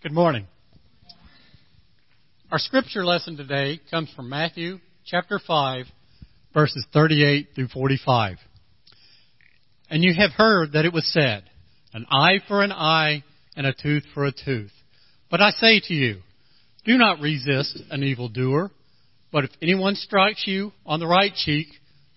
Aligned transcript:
Good 0.00 0.12
morning. 0.12 0.46
Our 2.52 2.60
scripture 2.60 3.04
lesson 3.04 3.36
today 3.36 3.80
comes 3.90 4.08
from 4.14 4.28
Matthew 4.28 4.78
chapter 5.04 5.40
5, 5.44 5.86
verses 6.54 6.86
38 6.92 7.48
through 7.56 7.66
45. 7.66 8.36
And 9.90 10.04
you 10.04 10.14
have 10.16 10.30
heard 10.30 10.74
that 10.74 10.84
it 10.84 10.92
was 10.92 11.12
said, 11.12 11.42
an 11.92 12.06
eye 12.12 12.38
for 12.46 12.62
an 12.62 12.70
eye 12.70 13.24
and 13.56 13.66
a 13.66 13.74
tooth 13.74 14.04
for 14.14 14.24
a 14.24 14.30
tooth. 14.30 14.70
But 15.32 15.40
I 15.40 15.50
say 15.50 15.80
to 15.88 15.94
you, 15.94 16.20
do 16.84 16.96
not 16.96 17.18
resist 17.18 17.82
an 17.90 18.04
evildoer, 18.04 18.70
but 19.32 19.42
if 19.42 19.50
anyone 19.60 19.96
strikes 19.96 20.44
you 20.46 20.70
on 20.86 21.00
the 21.00 21.08
right 21.08 21.34
cheek, 21.34 21.66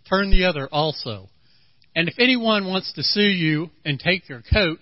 turn 0.07 0.29
the 0.29 0.45
other 0.45 0.69
also. 0.71 1.29
And 1.95 2.07
if 2.07 2.13
anyone 2.19 2.67
wants 2.67 2.93
to 2.93 3.01
sue 3.01 3.21
you 3.21 3.71
and 3.83 3.99
take 3.99 4.29
your 4.29 4.43
coat, 4.53 4.81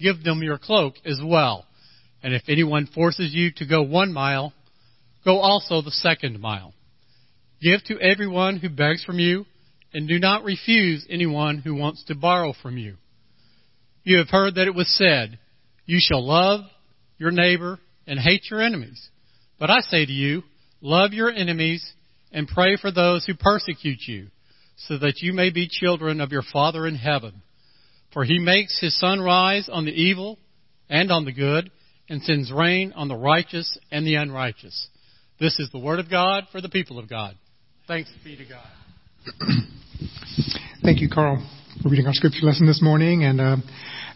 give 0.00 0.24
them 0.24 0.42
your 0.42 0.56
cloak 0.56 0.94
as 1.04 1.20
well. 1.22 1.66
And 2.22 2.34
if 2.34 2.42
anyone 2.48 2.86
forces 2.86 3.32
you 3.32 3.50
to 3.56 3.66
go 3.66 3.82
one 3.82 4.12
mile, 4.12 4.52
go 5.24 5.38
also 5.38 5.82
the 5.82 5.90
second 5.90 6.40
mile. 6.40 6.74
Give 7.60 7.82
to 7.84 8.00
everyone 8.00 8.56
who 8.58 8.68
begs 8.68 9.04
from 9.04 9.18
you, 9.18 9.46
and 9.92 10.08
do 10.08 10.18
not 10.18 10.44
refuse 10.44 11.06
anyone 11.10 11.58
who 11.58 11.74
wants 11.74 12.04
to 12.04 12.14
borrow 12.14 12.54
from 12.62 12.78
you. 12.78 12.96
You 14.04 14.18
have 14.18 14.30
heard 14.30 14.54
that 14.54 14.66
it 14.66 14.74
was 14.74 14.88
said, 14.96 15.38
You 15.84 15.98
shall 16.00 16.26
love 16.26 16.60
your 17.18 17.30
neighbor 17.30 17.78
and 18.06 18.18
hate 18.18 18.44
your 18.50 18.62
enemies. 18.62 19.08
But 19.58 19.70
I 19.70 19.80
say 19.80 20.06
to 20.06 20.12
you, 20.12 20.42
love 20.80 21.12
your 21.12 21.30
enemies 21.30 21.84
and 22.32 22.48
pray 22.48 22.76
for 22.76 22.90
those 22.90 23.26
who 23.26 23.34
persecute 23.34 24.00
you, 24.06 24.28
so 24.76 24.98
that 24.98 25.20
you 25.20 25.32
may 25.32 25.50
be 25.50 25.68
children 25.68 26.20
of 26.20 26.32
your 26.32 26.42
Father 26.42 26.86
in 26.86 26.94
heaven. 26.94 27.42
For 28.12 28.24
he 28.24 28.38
makes 28.38 28.80
his 28.80 28.98
sun 28.98 29.20
rise 29.20 29.68
on 29.70 29.84
the 29.84 29.92
evil 29.92 30.38
and 30.88 31.12
on 31.12 31.24
the 31.24 31.32
good, 31.32 31.70
and 32.10 32.20
sends 32.22 32.52
rain 32.52 32.92
on 32.96 33.08
the 33.08 33.16
righteous 33.16 33.78
and 33.90 34.04
the 34.04 34.16
unrighteous. 34.16 34.88
This 35.38 35.58
is 35.60 35.70
the 35.72 35.78
word 35.78 36.00
of 36.00 36.10
God 36.10 36.44
for 36.50 36.60
the 36.60 36.68
people 36.68 36.98
of 36.98 37.08
God. 37.08 37.36
Thanks 37.86 38.10
be 38.22 38.36
to 38.36 38.44
God. 38.44 38.66
Thank 40.82 41.00
you, 41.00 41.08
Carl, 41.08 41.38
for 41.82 41.88
reading 41.88 42.06
our 42.06 42.12
scripture 42.12 42.44
lesson 42.44 42.66
this 42.66 42.82
morning. 42.82 43.22
And 43.22 43.40
uh, 43.40 43.56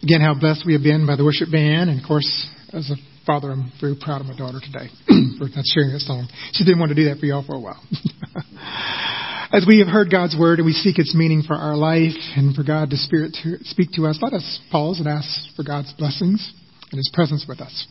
again, 0.03 0.21
how 0.21 0.35
blessed 0.39 0.65
we 0.67 0.73
have 0.75 0.83
been 0.83 1.07
by 1.07 1.15
the 1.15 1.25
worship 1.25 1.51
band. 1.53 1.89
And 1.89 2.01
of 2.01 2.07
course, 2.07 2.27
as 2.73 2.91
a 2.91 2.97
father, 3.25 3.53
I'm 3.53 3.73
very 3.81 3.95
proud 3.99 4.21
of 4.21 4.27
my 4.27 4.37
daughter 4.37 4.59
today 4.59 4.91
for 5.39 5.47
not 5.49 5.65
sharing 5.65 5.93
that 5.93 6.03
song. 6.03 6.27
She 6.53 6.65
didn't 6.65 6.81
want 6.81 6.91
to 6.91 6.97
do 6.97 7.05
that 7.09 7.21
for 7.21 7.27
y'all 7.27 7.47
for 7.47 7.55
a 7.55 7.61
while. 7.61 7.81
as 9.53 9.65
we 9.69 9.79
have 9.79 9.89
heard 9.89 10.11
God's 10.11 10.37
word 10.37 10.59
and 10.59 10.67
we 10.67 10.73
seek 10.73 10.99
its 10.99 11.15
meaning 11.15 11.45
for 11.47 11.55
our 11.55 11.77
life 11.77 12.19
and 12.35 12.57
for 12.57 12.65
God 12.65 12.91
to, 12.91 12.97
spirit 12.97 13.37
to 13.45 13.63
speak 13.63 13.93
to 13.93 14.07
us, 14.07 14.19
let 14.21 14.33
us 14.33 14.61
pause 14.73 14.99
and 14.99 15.07
ask 15.07 15.31
for 15.55 15.63
God's 15.63 15.95
blessings 15.95 16.53
and 16.95 16.99
His 16.99 17.11
presence 17.13 17.45
with 17.49 17.61
us. 17.61 17.89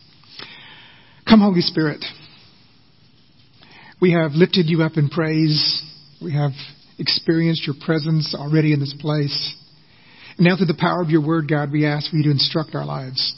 Come, 1.28 1.40
Holy 1.40 1.60
Spirit. 1.60 2.02
We 4.00 4.12
have 4.12 4.32
lifted 4.32 4.64
you 4.66 4.82
up 4.82 4.92
in 4.96 5.10
praise. 5.10 5.82
We 6.22 6.32
have 6.32 6.52
experienced 6.98 7.66
your 7.66 7.76
presence 7.84 8.34
already 8.34 8.72
in 8.72 8.80
this 8.80 8.94
place. 8.98 9.54
And 10.38 10.46
now, 10.46 10.56
through 10.56 10.72
the 10.72 10.80
power 10.80 11.02
of 11.02 11.10
your 11.10 11.24
word, 11.24 11.50
God, 11.50 11.70
we 11.70 11.84
ask 11.84 12.10
for 12.10 12.16
you 12.16 12.24
to 12.24 12.30
instruct 12.30 12.74
our 12.74 12.86
lives. 12.86 13.34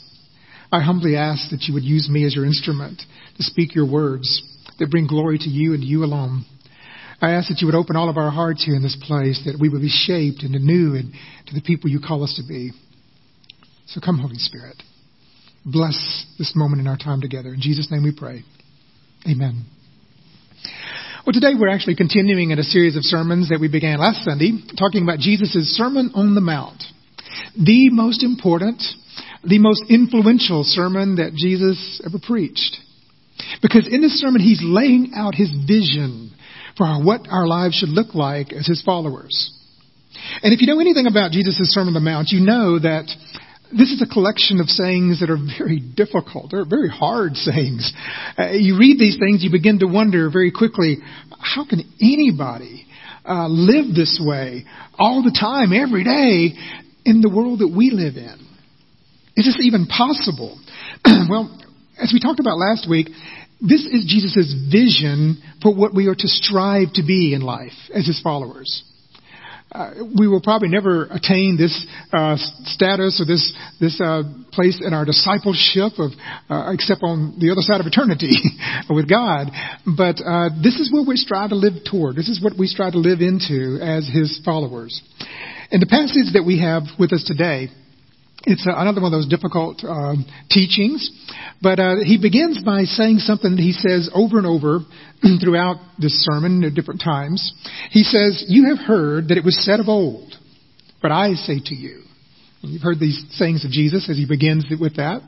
I 0.71 0.79
humbly 0.79 1.17
ask 1.17 1.51
that 1.51 1.63
you 1.63 1.73
would 1.73 1.83
use 1.83 2.09
me 2.09 2.25
as 2.25 2.33
your 2.33 2.45
instrument 2.45 3.01
to 3.35 3.43
speak 3.43 3.75
your 3.75 3.91
words 3.91 4.41
that 4.79 4.89
bring 4.89 5.07
glory 5.07 5.37
to 5.37 5.49
you 5.49 5.73
and 5.73 5.83
you 5.83 6.05
alone. 6.05 6.45
I 7.21 7.31
ask 7.31 7.49
that 7.49 7.59
you 7.59 7.67
would 7.67 7.75
open 7.75 7.97
all 7.97 8.09
of 8.09 8.17
our 8.17 8.31
hearts 8.31 8.63
here 8.63 8.75
in 8.75 8.83
this 8.83 8.97
place, 9.05 9.41
that 9.45 9.59
we 9.59 9.67
would 9.67 9.81
be 9.81 9.91
shaped 9.91 10.43
into 10.43 10.59
new 10.59 10.95
and 10.95 11.11
to 11.47 11.53
the 11.53 11.61
people 11.61 11.89
you 11.89 11.99
call 11.99 12.23
us 12.23 12.39
to 12.41 12.47
be. 12.47 12.71
So 13.87 13.99
come, 13.99 14.19
Holy 14.19 14.37
Spirit 14.37 14.81
bless 15.67 16.25
this 16.37 16.53
moment 16.55 16.79
in 16.79 16.87
our 16.87 16.97
time 16.97 17.19
together. 17.19 17.53
In 17.53 17.59
Jesus' 17.59 17.91
name 17.91 18.03
we 18.03 18.13
pray. 18.17 18.43
Amen. 19.29 19.65
Well, 21.25 21.33
today 21.33 21.59
we're 21.59 21.69
actually 21.69 21.95
continuing 21.95 22.51
in 22.51 22.59
a 22.59 22.63
series 22.63 22.95
of 22.95 23.03
sermons 23.03 23.49
that 23.49 23.59
we 23.59 23.67
began 23.67 23.99
last 23.99 24.23
Sunday, 24.23 24.53
talking 24.79 25.03
about 25.03 25.19
Jesus' 25.19 25.75
Sermon 25.75 26.11
on 26.15 26.35
the 26.35 26.41
Mount. 26.41 26.81
The 27.61 27.89
most 27.89 28.23
important, 28.23 28.81
the 29.43 29.59
most 29.59 29.83
influential 29.89 30.63
sermon 30.63 31.17
that 31.17 31.33
Jesus 31.35 32.01
ever 32.05 32.17
preached. 32.17 32.77
Because 33.61 33.87
in 33.91 34.01
this 34.01 34.19
sermon, 34.21 34.39
he's 34.39 34.61
laying 34.63 35.11
out 35.15 35.35
his 35.35 35.51
vision 35.67 36.31
for 36.77 36.87
what 37.03 37.27
our 37.29 37.45
lives 37.45 37.75
should 37.75 37.89
look 37.89 38.15
like 38.15 38.53
as 38.53 38.65
his 38.65 38.81
followers. 38.83 39.53
And 40.41 40.53
if 40.53 40.61
you 40.61 40.67
know 40.67 40.79
anything 40.79 41.07
about 41.07 41.31
Jesus' 41.31 41.57
Sermon 41.73 41.89
on 41.89 41.93
the 41.93 41.99
Mount, 41.99 42.29
you 42.29 42.39
know 42.39 42.79
that 42.79 43.11
this 43.71 43.91
is 43.91 44.01
a 44.01 44.11
collection 44.11 44.59
of 44.59 44.67
sayings 44.67 45.19
that 45.19 45.29
are 45.29 45.37
very 45.57 45.79
difficult. 45.79 46.51
They're 46.51 46.65
very 46.65 46.89
hard 46.89 47.35
sayings. 47.35 47.91
Uh, 48.37 48.51
you 48.51 48.77
read 48.77 48.99
these 48.99 49.17
things, 49.19 49.43
you 49.43 49.51
begin 49.51 49.79
to 49.79 49.87
wonder 49.87 50.29
very 50.29 50.51
quickly, 50.51 50.97
how 51.39 51.65
can 51.67 51.81
anybody 52.01 52.85
uh, 53.25 53.47
live 53.47 53.93
this 53.93 54.21
way 54.23 54.65
all 54.97 55.23
the 55.23 55.35
time, 55.37 55.73
every 55.73 56.03
day, 56.03 56.57
in 57.05 57.21
the 57.21 57.29
world 57.29 57.59
that 57.59 57.73
we 57.75 57.91
live 57.91 58.15
in? 58.15 58.47
Is 59.35 59.45
this 59.45 59.59
even 59.61 59.85
possible? 59.85 60.59
well, 61.29 61.57
as 62.01 62.11
we 62.13 62.19
talked 62.19 62.39
about 62.39 62.57
last 62.57 62.89
week, 62.89 63.07
this 63.59 63.85
is 63.85 64.05
Jesus' 64.07 64.53
vision 64.71 65.41
for 65.61 65.73
what 65.73 65.93
we 65.93 66.07
are 66.07 66.15
to 66.15 66.27
strive 66.27 66.93
to 66.93 67.03
be 67.03 67.33
in 67.33 67.41
life 67.41 67.73
as 67.93 68.05
his 68.05 68.21
followers. 68.21 68.83
Uh, 69.69 69.91
we 70.17 70.27
will 70.27 70.41
probably 70.41 70.69
never 70.69 71.05
attain 71.11 71.57
this 71.57 71.85
uh, 72.13 72.37
status 72.63 73.19
or 73.19 73.25
this 73.25 73.51
this 73.81 73.99
uh, 73.99 74.23
place 74.53 74.81
in 74.85 74.93
our 74.93 75.03
discipleship 75.03 75.91
of 75.99 76.11
uh, 76.49 76.71
except 76.71 77.03
on 77.03 77.35
the 77.37 77.51
other 77.51 77.61
side 77.61 77.81
of 77.81 77.85
eternity 77.85 78.31
with 78.89 79.09
God. 79.09 79.51
But 79.85 80.23
uh, 80.23 80.49
this 80.63 80.79
is 80.79 80.91
what 80.91 81.05
we 81.05 81.17
strive 81.17 81.49
to 81.49 81.55
live 81.55 81.83
toward. 81.83 82.15
This 82.15 82.29
is 82.29 82.41
what 82.41 82.57
we 82.57 82.67
strive 82.67 82.93
to 82.93 82.99
live 82.99 83.19
into 83.19 83.77
as 83.81 84.07
His 84.07 84.39
followers. 84.45 85.01
In 85.69 85.81
the 85.81 85.85
passage 85.85 86.31
that 86.33 86.43
we 86.45 86.61
have 86.61 86.83
with 86.97 87.11
us 87.11 87.25
today, 87.27 87.67
it's 88.47 88.65
another 88.65 89.01
one 89.01 89.13
of 89.13 89.17
those 89.17 89.27
difficult 89.27 89.83
uh, 89.83 90.15
teachings. 90.49 91.11
But 91.61 91.79
uh, 91.79 91.95
he 92.03 92.17
begins 92.17 92.63
by 92.63 92.83
saying 92.83 93.19
something 93.19 93.51
that 93.51 93.61
he 93.61 93.73
says 93.73 94.09
over 94.13 94.37
and 94.37 94.47
over 94.47 94.79
throughout 95.43 95.77
this 95.99 96.23
sermon 96.23 96.63
at 96.63 96.73
different 96.73 97.01
times. 97.03 97.53
He 97.91 98.03
says, 98.03 98.45
You 98.47 98.73
have 98.73 98.79
heard 98.79 99.27
that 99.27 99.37
it 99.37 99.43
was 99.43 99.63
said 99.65 99.79
of 99.79 99.89
old, 99.89 100.33
but 101.01 101.11
I 101.11 101.33
say 101.33 101.59
to 101.65 101.75
you. 101.75 102.03
And 102.63 102.71
you've 102.71 102.81
heard 102.81 102.99
these 102.99 103.21
sayings 103.31 103.65
of 103.65 103.71
Jesus 103.71 104.09
as 104.09 104.15
he 104.17 104.25
begins 104.25 104.65
with 104.79 104.95
that. 104.95 105.21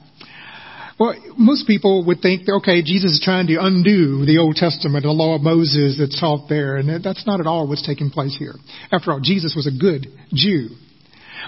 Well, 0.97 1.15
most 1.37 1.67
people 1.67 2.05
would 2.07 2.19
think, 2.21 2.49
okay, 2.49 2.81
Jesus 2.83 3.11
is 3.11 3.21
trying 3.23 3.47
to 3.47 3.57
undo 3.59 4.25
the 4.25 4.37
Old 4.39 4.55
Testament, 4.55 5.03
the 5.03 5.11
law 5.11 5.35
of 5.35 5.41
Moses 5.41 5.95
that's 5.97 6.19
taught 6.19 6.49
there, 6.49 6.75
and 6.75 7.01
that's 7.03 7.25
not 7.25 7.39
at 7.39 7.47
all 7.47 7.67
what's 7.67 7.85
taking 7.85 8.09
place 8.09 8.35
here. 8.37 8.55
After 8.91 9.13
all, 9.13 9.21
Jesus 9.21 9.53
was 9.55 9.65
a 9.65 9.71
good 9.71 10.07
Jew. 10.33 10.69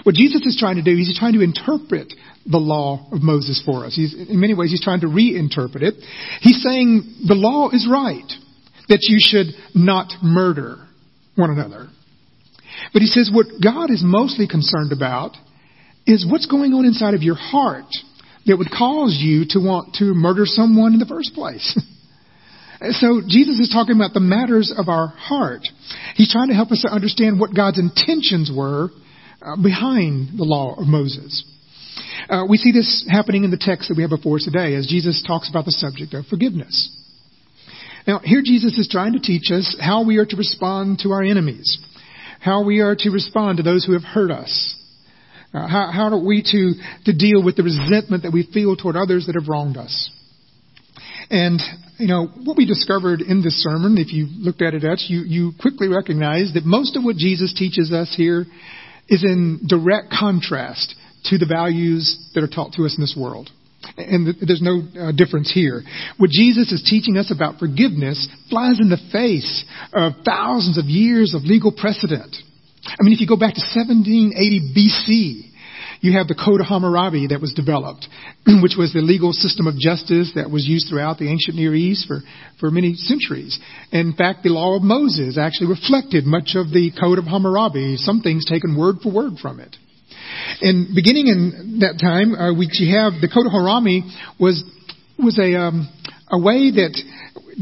What 0.04 0.14
Jesus 0.14 0.44
is 0.46 0.56
trying 0.58 0.76
to 0.76 0.82
do 0.82 0.92
is 0.92 1.08
he's 1.08 1.18
trying 1.18 1.34
to 1.34 1.42
interpret 1.42 2.12
the 2.46 2.58
law 2.58 3.06
of 3.12 3.22
Moses 3.22 3.62
for 3.64 3.84
us. 3.84 3.94
He's, 3.94 4.14
in 4.14 4.40
many 4.40 4.54
ways, 4.54 4.70
he's 4.70 4.82
trying 4.82 5.00
to 5.00 5.06
reinterpret 5.06 5.82
it. 5.82 5.94
He's 6.40 6.62
saying 6.62 7.26
the 7.26 7.34
law 7.34 7.70
is 7.70 7.88
right, 7.90 8.30
that 8.88 9.00
you 9.02 9.18
should 9.20 9.54
not 9.74 10.12
murder 10.22 10.86
one 11.36 11.50
another. 11.50 11.88
But 12.92 13.02
he 13.02 13.06
says 13.06 13.30
what 13.32 13.46
God 13.62 13.90
is 13.90 14.02
mostly 14.04 14.48
concerned 14.48 14.92
about 14.92 15.36
is 16.06 16.26
what's 16.28 16.46
going 16.46 16.72
on 16.72 16.84
inside 16.84 17.14
of 17.14 17.22
your 17.22 17.36
heart 17.36 17.86
that 18.46 18.56
would 18.56 18.70
cause 18.70 19.18
you 19.20 19.44
to 19.50 19.60
want 19.60 19.94
to 19.94 20.14
murder 20.14 20.44
someone 20.46 20.94
in 20.94 20.98
the 20.98 21.06
first 21.06 21.32
place. 21.34 21.78
so 22.90 23.22
Jesus 23.26 23.60
is 23.60 23.70
talking 23.72 23.94
about 23.94 24.14
the 24.14 24.20
matters 24.20 24.74
of 24.76 24.88
our 24.88 25.08
heart. 25.08 25.62
He's 26.16 26.32
trying 26.32 26.48
to 26.48 26.54
help 26.54 26.72
us 26.72 26.82
to 26.82 26.88
understand 26.88 27.38
what 27.38 27.54
God's 27.54 27.78
intentions 27.78 28.50
were 28.54 28.88
uh, 29.44 29.56
behind 29.56 30.38
the 30.38 30.44
law 30.44 30.74
of 30.78 30.86
Moses. 30.86 31.44
Uh, 32.28 32.44
we 32.48 32.56
see 32.56 32.72
this 32.72 33.06
happening 33.10 33.44
in 33.44 33.50
the 33.50 33.60
text 33.60 33.88
that 33.88 33.96
we 33.96 34.02
have 34.02 34.10
before 34.10 34.36
us 34.36 34.44
today 34.44 34.74
as 34.74 34.86
Jesus 34.86 35.22
talks 35.26 35.50
about 35.50 35.64
the 35.64 35.72
subject 35.72 36.14
of 36.14 36.26
forgiveness. 36.26 36.90
Now, 38.06 38.20
here 38.22 38.42
Jesus 38.44 38.78
is 38.78 38.88
trying 38.88 39.12
to 39.12 39.20
teach 39.20 39.50
us 39.50 39.76
how 39.80 40.04
we 40.04 40.18
are 40.18 40.26
to 40.26 40.36
respond 40.36 41.00
to 41.00 41.10
our 41.12 41.22
enemies, 41.22 41.78
how 42.40 42.64
we 42.64 42.80
are 42.80 42.96
to 42.96 43.10
respond 43.10 43.58
to 43.58 43.62
those 43.62 43.84
who 43.84 43.92
have 43.92 44.02
hurt 44.02 44.30
us, 44.30 44.74
uh, 45.54 45.66
how, 45.66 45.90
how 45.92 46.04
are 46.08 46.24
we 46.24 46.42
to, 46.42 46.74
to 47.04 47.12
deal 47.16 47.44
with 47.44 47.56
the 47.56 47.62
resentment 47.62 48.24
that 48.24 48.32
we 48.32 48.48
feel 48.52 48.76
toward 48.76 48.96
others 48.96 49.26
that 49.26 49.34
have 49.34 49.48
wronged 49.48 49.76
us. 49.76 50.10
And, 51.30 51.60
you 51.98 52.08
know, 52.08 52.26
what 52.26 52.56
we 52.56 52.66
discovered 52.66 53.20
in 53.20 53.42
this 53.42 53.62
sermon, 53.62 53.96
if 53.96 54.12
you 54.12 54.26
looked 54.30 54.62
at 54.62 54.74
it, 54.74 54.82
you, 55.08 55.20
you 55.20 55.52
quickly 55.60 55.88
recognize 55.88 56.52
that 56.54 56.64
most 56.64 56.96
of 56.96 57.04
what 57.04 57.16
Jesus 57.16 57.54
teaches 57.54 57.92
us 57.92 58.12
here 58.16 58.44
is 59.08 59.24
in 59.24 59.60
direct 59.66 60.12
contrast 60.16 60.94
to 61.24 61.38
the 61.38 61.46
values 61.46 62.30
that 62.34 62.42
are 62.42 62.48
taught 62.48 62.72
to 62.74 62.84
us 62.84 62.96
in 62.96 63.02
this 63.02 63.16
world. 63.18 63.50
And 63.96 64.34
there's 64.40 64.62
no 64.62 64.82
uh, 64.98 65.12
difference 65.12 65.52
here. 65.52 65.82
What 66.16 66.30
Jesus 66.30 66.70
is 66.72 66.86
teaching 66.88 67.16
us 67.16 67.32
about 67.34 67.58
forgiveness 67.58 68.28
flies 68.48 68.78
in 68.80 68.88
the 68.88 69.00
face 69.10 69.64
of 69.92 70.12
thousands 70.24 70.78
of 70.78 70.86
years 70.86 71.34
of 71.34 71.42
legal 71.42 71.72
precedent. 71.72 72.36
I 72.84 73.02
mean, 73.02 73.12
if 73.12 73.20
you 73.20 73.26
go 73.26 73.36
back 73.36 73.54
to 73.54 73.60
1780 73.60 74.74
BC, 74.74 75.51
You 76.02 76.18
have 76.18 76.26
the 76.26 76.34
Code 76.34 76.60
of 76.60 76.66
Hammurabi 76.66 77.28
that 77.28 77.40
was 77.40 77.54
developed, 77.54 78.08
which 78.60 78.74
was 78.76 78.92
the 78.92 79.00
legal 79.00 79.32
system 79.32 79.68
of 79.68 79.78
justice 79.78 80.32
that 80.34 80.50
was 80.50 80.66
used 80.66 80.90
throughout 80.90 81.18
the 81.18 81.30
ancient 81.30 81.54
Near 81.54 81.76
East 81.76 82.08
for, 82.08 82.26
for 82.58 82.72
many 82.72 82.94
centuries. 82.94 83.56
In 83.92 84.12
fact, 84.12 84.42
the 84.42 84.50
law 84.50 84.74
of 84.74 84.82
Moses 84.82 85.38
actually 85.38 85.70
reflected 85.70 86.26
much 86.26 86.58
of 86.58 86.74
the 86.74 86.90
Code 86.98 87.22
of 87.22 87.24
Hammurabi, 87.30 87.96
some 88.02 88.20
things 88.20 88.44
taken 88.44 88.76
word 88.76 88.96
for 89.00 89.14
word 89.14 89.38
from 89.40 89.60
it. 89.60 89.76
And 90.60 90.92
beginning 90.92 91.30
in 91.30 91.78
that 91.86 92.02
time, 92.02 92.34
uh, 92.34 92.50
we 92.50 92.66
have 92.98 93.22
the 93.22 93.30
Code 93.30 93.46
of 93.46 93.52
Hammurabi 93.54 94.02
was 94.42 94.58
was 95.22 95.38
a 95.38 95.54
um, 95.54 95.86
a 96.26 96.38
way 96.38 96.74
that 96.82 96.98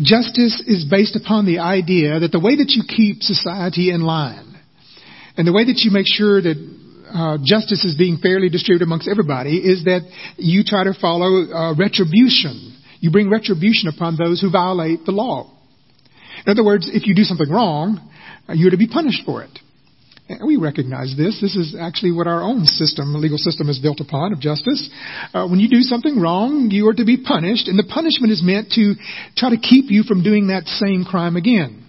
justice 0.00 0.64
is 0.66 0.86
based 0.88 1.14
upon 1.14 1.44
the 1.44 1.58
idea 1.58 2.20
that 2.20 2.32
the 2.32 2.40
way 2.40 2.56
that 2.56 2.72
you 2.72 2.84
keep 2.88 3.20
society 3.20 3.90
in 3.90 4.00
line 4.00 4.56
and 5.36 5.46
the 5.46 5.52
way 5.52 5.64
that 5.64 5.84
you 5.84 5.90
make 5.90 6.06
sure 6.08 6.40
that 6.40 6.56
uh, 7.12 7.38
justice 7.42 7.84
is 7.84 7.96
being 7.96 8.18
fairly 8.18 8.48
distributed 8.48 8.84
amongst 8.84 9.08
everybody 9.08 9.58
is 9.58 9.84
that 9.84 10.02
you 10.36 10.62
try 10.64 10.84
to 10.84 10.94
follow 10.94 11.44
uh, 11.50 11.74
retribution. 11.74 12.78
You 13.00 13.10
bring 13.10 13.30
retribution 13.30 13.88
upon 13.88 14.16
those 14.16 14.40
who 14.40 14.50
violate 14.50 15.04
the 15.04 15.12
law. 15.12 15.50
In 16.46 16.50
other 16.50 16.64
words, 16.64 16.90
if 16.92 17.06
you 17.06 17.14
do 17.14 17.24
something 17.24 17.50
wrong, 17.50 18.00
uh, 18.48 18.54
you're 18.54 18.70
to 18.70 18.76
be 18.76 18.88
punished 18.88 19.24
for 19.24 19.42
it. 19.42 19.58
And 20.28 20.46
we 20.46 20.56
recognize 20.56 21.14
this. 21.16 21.40
This 21.40 21.56
is 21.56 21.74
actually 21.78 22.12
what 22.12 22.28
our 22.28 22.42
own 22.42 22.64
system, 22.64 23.14
legal 23.14 23.38
system, 23.38 23.68
is 23.68 23.80
built 23.80 24.00
upon 24.00 24.32
of 24.32 24.38
justice. 24.38 24.88
Uh, 25.34 25.48
when 25.48 25.58
you 25.58 25.68
do 25.68 25.80
something 25.80 26.20
wrong, 26.20 26.68
you 26.70 26.86
are 26.88 26.94
to 26.94 27.04
be 27.04 27.16
punished, 27.16 27.66
and 27.66 27.76
the 27.76 27.82
punishment 27.82 28.32
is 28.32 28.40
meant 28.42 28.70
to 28.72 28.94
try 29.36 29.50
to 29.50 29.56
keep 29.56 29.86
you 29.90 30.04
from 30.04 30.22
doing 30.22 30.46
that 30.46 30.66
same 30.66 31.04
crime 31.04 31.34
again. 31.34 31.79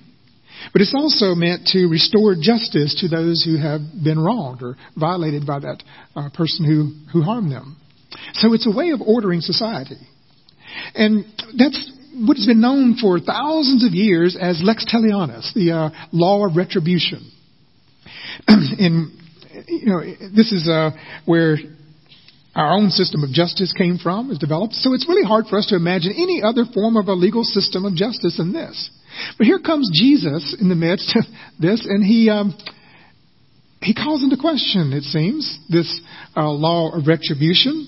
But 0.74 0.82
it's 0.82 0.94
also 0.96 1.36
meant 1.36 1.68
to 1.68 1.88
restore 1.88 2.36
justice 2.40 2.96
to 3.02 3.08
those 3.08 3.44
who 3.44 3.58
have 3.58 3.82
been 4.04 4.20
wronged 4.20 4.62
or 4.62 4.78
violated 4.98 5.46
by 5.46 5.60
that 5.60 5.84
uh, 6.16 6.30
person 6.34 6.66
who, 6.66 6.94
who 7.12 7.24
harmed 7.24 7.52
them. 7.52 7.78
So 8.34 8.54
it's 8.54 8.68
a 8.68 8.76
way 8.76 8.90
of 8.90 9.02
ordering 9.02 9.42
society. 9.42 9.98
And 10.96 11.26
that's 11.58 11.92
what 12.16 12.38
has 12.38 12.46
been 12.46 12.62
known 12.62 12.98
for 13.00 13.20
thousands 13.20 13.86
of 13.86 13.94
years 13.94 14.38
as 14.40 14.62
lex 14.64 14.86
talionis, 14.94 15.54
the 15.54 15.72
uh, 15.72 16.08
law 16.12 16.46
of 16.46 16.56
retribution. 16.56 17.32
and, 18.48 19.12
you 19.68 19.86
know, 19.86 20.02
this 20.36 20.52
is 20.52 20.68
uh, 20.68 20.92
where 21.26 21.58
our 22.54 22.74
own 22.74 22.90
system 22.90 23.24
of 23.24 23.32
justice 23.32 23.74
came 23.78 23.98
from, 23.98 24.30
is 24.30 24.38
developed. 24.38 24.74
So 24.74 24.94
it's 24.94 25.08
really 25.08 25.26
hard 25.26 25.46
for 25.48 25.58
us 25.58 25.68
to 25.68 25.76
imagine 25.76 26.12
any 26.12 26.42
other 26.44 26.66
form 26.74 26.98
of 26.98 27.08
a 27.08 27.14
legal 27.14 27.44
system 27.44 27.86
of 27.86 27.96
justice 27.96 28.38
than 28.38 28.52
this. 28.52 28.90
But 29.38 29.48
here 29.48 29.60
comes 29.60 29.90
Jesus 29.94 30.56
in 30.60 30.68
the 30.68 30.76
midst 30.76 31.16
of 31.16 31.24
this, 31.60 31.86
and 31.86 32.04
he 32.04 32.30
um, 32.30 32.58
he 33.82 33.94
calls 33.94 34.24
into 34.24 34.38
question, 34.38 34.94
it 34.94 35.04
seems, 35.04 35.58
this 35.70 36.02
uh, 36.38 36.50
law 36.50 36.92
of 36.96 37.08
retribution, 37.08 37.88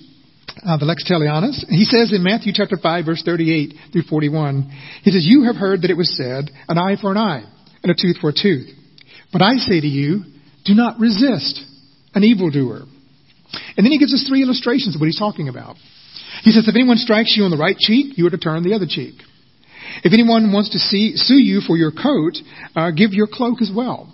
uh, 0.65 0.77
the 0.77 0.85
lex 0.85 1.03
talionis. 1.09 1.63
He 1.69 1.83
says 1.83 2.11
in 2.11 2.23
Matthew 2.23 2.51
chapter 2.53 2.77
five, 2.81 3.05
verse 3.05 3.21
thirty-eight 3.23 3.91
through 3.91 4.03
forty-one, 4.03 4.71
he 5.03 5.11
says, 5.11 5.25
"You 5.25 5.43
have 5.43 5.55
heard 5.55 5.81
that 5.81 5.91
it 5.91 5.97
was 5.97 6.15
said, 6.15 6.49
an 6.67 6.77
eye 6.77 6.95
for 6.99 7.11
an 7.11 7.17
eye, 7.17 7.43
and 7.83 7.91
a 7.91 7.95
tooth 7.95 8.17
for 8.19 8.29
a 8.29 8.33
tooth. 8.33 8.69
But 9.31 9.41
I 9.41 9.55
say 9.57 9.81
to 9.81 9.87
you, 9.87 10.23
do 10.63 10.73
not 10.73 10.99
resist 10.99 11.61
an 12.13 12.23
evildoer." 12.23 12.83
And 13.77 13.85
then 13.85 13.91
he 13.91 13.99
gives 13.99 14.13
us 14.13 14.25
three 14.27 14.43
illustrations 14.43 14.95
of 14.95 15.01
what 15.01 15.07
he's 15.07 15.19
talking 15.19 15.49
about. 15.49 15.77
He 16.43 16.51
says, 16.51 16.67
"If 16.67 16.75
anyone 16.75 16.97
strikes 16.97 17.37
you 17.37 17.43
on 17.43 17.51
the 17.51 17.57
right 17.57 17.77
cheek, 17.77 18.17
you 18.17 18.25
are 18.27 18.31
to 18.31 18.37
turn 18.37 18.63
the 18.63 18.73
other 18.73 18.87
cheek." 18.87 19.15
If 20.03 20.13
anyone 20.13 20.51
wants 20.51 20.69
to 20.71 20.79
see, 20.79 21.15
sue 21.15 21.37
you 21.37 21.61
for 21.61 21.77
your 21.77 21.91
coat, 21.91 22.37
uh, 22.75 22.91
give 22.91 23.13
your 23.13 23.27
cloak 23.27 23.61
as 23.61 23.71
well. 23.73 24.13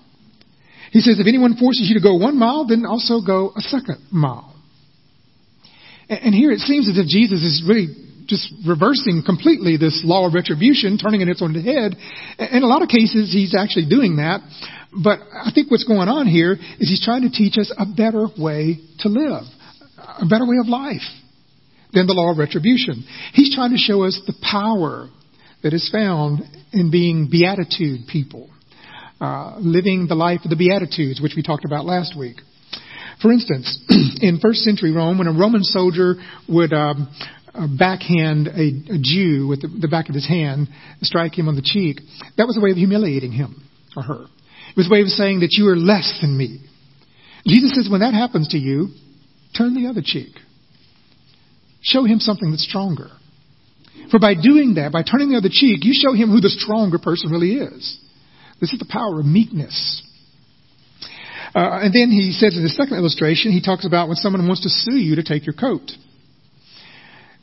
He 0.92 1.00
says, 1.00 1.20
if 1.20 1.28
anyone 1.28 1.56
forces 1.56 1.88
you 1.88 1.96
to 1.96 2.04
go 2.04 2.16
one 2.16 2.38
mile, 2.38 2.66
then 2.66 2.86
also 2.86 3.22
go 3.22 3.54
a 3.56 3.62
second 3.62 4.00
mile. 4.12 4.56
And, 6.10 6.20
and 6.20 6.36
here 6.36 6.52
it 6.52 6.60
seems 6.60 6.90
as 6.90 6.98
if 6.98 7.08
Jesus 7.08 7.44
is 7.44 7.64
really 7.68 7.88
just 8.26 8.52
reversing 8.68 9.24
completely 9.26 9.78
this 9.78 10.02
law 10.06 10.28
of 10.28 10.34
retribution, 10.34 10.98
turning 10.98 11.22
it 11.22 11.42
on 11.42 11.56
its 11.56 11.66
head. 11.66 11.96
In 12.52 12.62
a 12.62 12.68
lot 12.68 12.82
of 12.82 12.90
cases, 12.90 13.32
he's 13.34 13.56
actually 13.58 13.90
doing 13.90 14.18
that. 14.18 14.42
But 14.92 15.20
I 15.34 15.52
think 15.54 15.70
what's 15.70 15.84
going 15.84 16.10
on 16.10 16.28
here 16.28 16.54
is 16.54 16.90
he's 16.90 17.04
trying 17.04 17.22
to 17.22 17.30
teach 17.30 17.58
us 17.58 17.72
a 17.78 17.86
better 17.86 18.28
way 18.38 18.80
to 19.00 19.10
live, 19.10 19.44
a 19.98 20.26
better 20.26 20.46
way 20.46 20.58
of 20.60 20.68
life 20.68 21.06
than 21.94 22.08
the 22.08 22.14
law 22.14 22.32
of 22.32 22.38
retribution. 22.38 23.06
He's 23.34 23.54
trying 23.54 23.72
to 23.72 23.78
show 23.78 24.04
us 24.04 24.20
the 24.26 24.34
power 24.42 25.10
that 25.64 25.74
is 25.74 25.90
found 25.92 26.42
in 26.72 26.92
being 26.92 27.30
beatitude 27.30 28.02
people, 28.12 28.50
uh, 29.22 29.58
living 29.60 30.08
the 30.08 30.16
life 30.16 30.42
of 30.44 30.50
the 30.50 30.56
beatitudes, 30.56 31.22
which 31.22 31.34
we 31.36 31.44
talked 31.44 31.66
about 31.66 31.86
last 31.86 32.18
week. 32.18 32.38
For 33.22 33.32
instance, 33.32 33.84
in 34.22 34.40
first 34.42 34.60
century 34.60 34.92
Rome, 34.92 35.18
when 35.18 35.28
a 35.28 35.34
Roman 35.34 35.64
soldier 35.64 36.16
would 36.48 36.72
um, 36.74 37.10
uh, 37.54 37.68
backhand 37.78 38.48
a, 38.48 38.96
a 38.96 38.98
Jew 39.02 39.48
with 39.48 39.62
the, 39.62 39.68
the 39.68 39.88
back 39.88 40.10
of 40.10 40.16
his 40.16 40.28
hand, 40.28 40.70
strike 41.02 41.38
him 41.38 41.48
on 41.48 41.56
the 41.56 41.62
cheek, 41.62 42.00
that 42.38 42.48
was 42.48 42.58
a 42.58 42.62
way 42.62 42.72
of 42.72 42.78
humiliating 42.78 43.32
him 43.32 43.62
or 43.98 44.04
her. 44.04 44.26
It 44.70 44.78
was 44.78 44.88
a 44.88 44.94
way 44.94 45.02
of 45.02 45.08
saying 45.08 45.42
that 45.42 45.54
you 45.54 45.68
are 45.68 45.76
less 45.76 46.20
than 46.22 46.38
me. 46.38 46.60
Jesus 47.46 47.76
says, 47.76 47.90
when 47.90 48.02
that 48.02 48.14
happens 48.14 48.50
to 48.50 48.58
you, 48.58 48.90
turn 49.58 49.74
the 49.74 49.90
other 49.90 50.02
cheek. 50.04 50.34
Show 51.82 52.04
him 52.04 52.20
something 52.20 52.52
that's 52.52 52.68
stronger. 52.68 53.10
For 54.12 54.20
by 54.20 54.34
doing 54.34 54.76
that, 54.76 54.92
by 54.92 55.04
turning 55.04 55.30
the 55.30 55.38
other 55.38 55.50
cheek, 55.52 55.84
you 55.84 55.94
show 55.94 56.14
him 56.14 56.30
who 56.30 56.42
the 56.42 56.50
stronger 56.50 57.00
person 57.00 57.32
really 57.32 57.54
is. 57.54 58.00
This 58.60 58.74
is 58.74 58.80
the 58.80 58.90
power 58.90 59.20
of 59.20 59.26
meekness. 59.26 60.04
Uh, 61.56 61.82
and 61.82 61.94
then 61.94 62.12
he 62.12 62.32
says 62.32 62.56
in 62.56 62.64
the 62.64 62.70
second 62.70 62.98
illustration, 62.98 63.52
he 63.52 63.62
talks 63.62 63.86
about 63.86 64.08
when 64.08 64.18
someone 64.18 64.46
wants 64.48 64.64
to 64.64 64.70
sue 64.70 64.98
you 64.98 65.16
to 65.16 65.24
take 65.24 65.46
your 65.46 65.56
coat. 65.56 65.92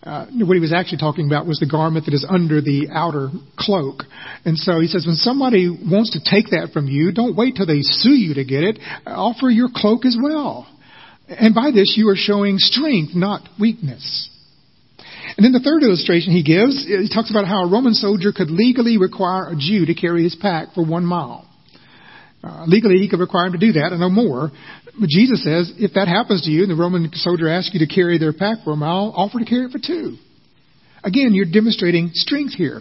Uh, 0.06 0.26
what 0.46 0.54
he 0.54 0.60
was 0.60 0.72
actually 0.72 0.98
talking 0.98 1.26
about 1.26 1.46
was 1.46 1.58
the 1.58 1.66
garment 1.66 2.04
that 2.04 2.14
is 2.14 2.24
under 2.28 2.60
the 2.60 2.86
outer 2.92 3.28
cloak. 3.58 4.04
And 4.44 4.56
so 4.56 4.78
he 4.78 4.86
says, 4.86 5.04
when 5.04 5.16
somebody 5.16 5.68
wants 5.68 6.12
to 6.12 6.20
take 6.22 6.50
that 6.50 6.70
from 6.72 6.86
you, 6.86 7.10
don't 7.10 7.34
wait 7.34 7.56
till 7.56 7.66
they 7.66 7.82
sue 7.82 8.14
you 8.14 8.34
to 8.34 8.44
get 8.44 8.62
it. 8.62 8.78
Offer 9.04 9.50
your 9.50 9.68
cloak 9.74 10.06
as 10.06 10.16
well. 10.20 10.68
And 11.28 11.56
by 11.56 11.72
this, 11.74 11.94
you 11.98 12.08
are 12.08 12.16
showing 12.16 12.58
strength, 12.58 13.16
not 13.16 13.48
weakness. 13.58 14.30
And 15.36 15.44
then 15.44 15.50
the 15.50 15.58
third 15.58 15.82
illustration 15.82 16.32
he 16.32 16.44
gives, 16.44 16.86
he 16.86 17.10
talks 17.12 17.30
about 17.30 17.48
how 17.48 17.64
a 17.64 17.68
Roman 17.68 17.94
soldier 17.94 18.30
could 18.30 18.48
legally 18.48 18.98
require 18.98 19.48
a 19.48 19.56
Jew 19.56 19.86
to 19.86 19.94
carry 19.94 20.22
his 20.22 20.36
pack 20.36 20.72
for 20.74 20.86
one 20.86 21.04
mile. 21.04 21.48
Uh, 22.44 22.64
legally, 22.66 22.98
he 22.98 23.08
could 23.08 23.18
require 23.18 23.46
him 23.46 23.52
to 23.52 23.58
do 23.58 23.72
that 23.72 23.90
and 23.90 23.98
no 23.98 24.08
more. 24.08 24.52
But 24.98 25.08
Jesus 25.08 25.44
says, 25.44 25.72
if 25.76 25.92
that 25.94 26.08
happens 26.08 26.42
to 26.42 26.50
you 26.50 26.62
and 26.62 26.70
the 26.70 26.76
Roman 26.76 27.10
soldier 27.14 27.48
asks 27.48 27.74
you 27.74 27.86
to 27.86 27.92
carry 27.92 28.18
their 28.18 28.32
pack 28.32 28.64
for 28.64 28.72
a 28.72 28.76
mile, 28.76 29.12
offer 29.14 29.38
to 29.38 29.44
carry 29.44 29.66
it 29.66 29.72
for 29.72 29.78
two. 29.78 30.16
Again, 31.04 31.34
you're 31.34 31.50
demonstrating 31.50 32.10
strength 32.14 32.54
here. 32.54 32.80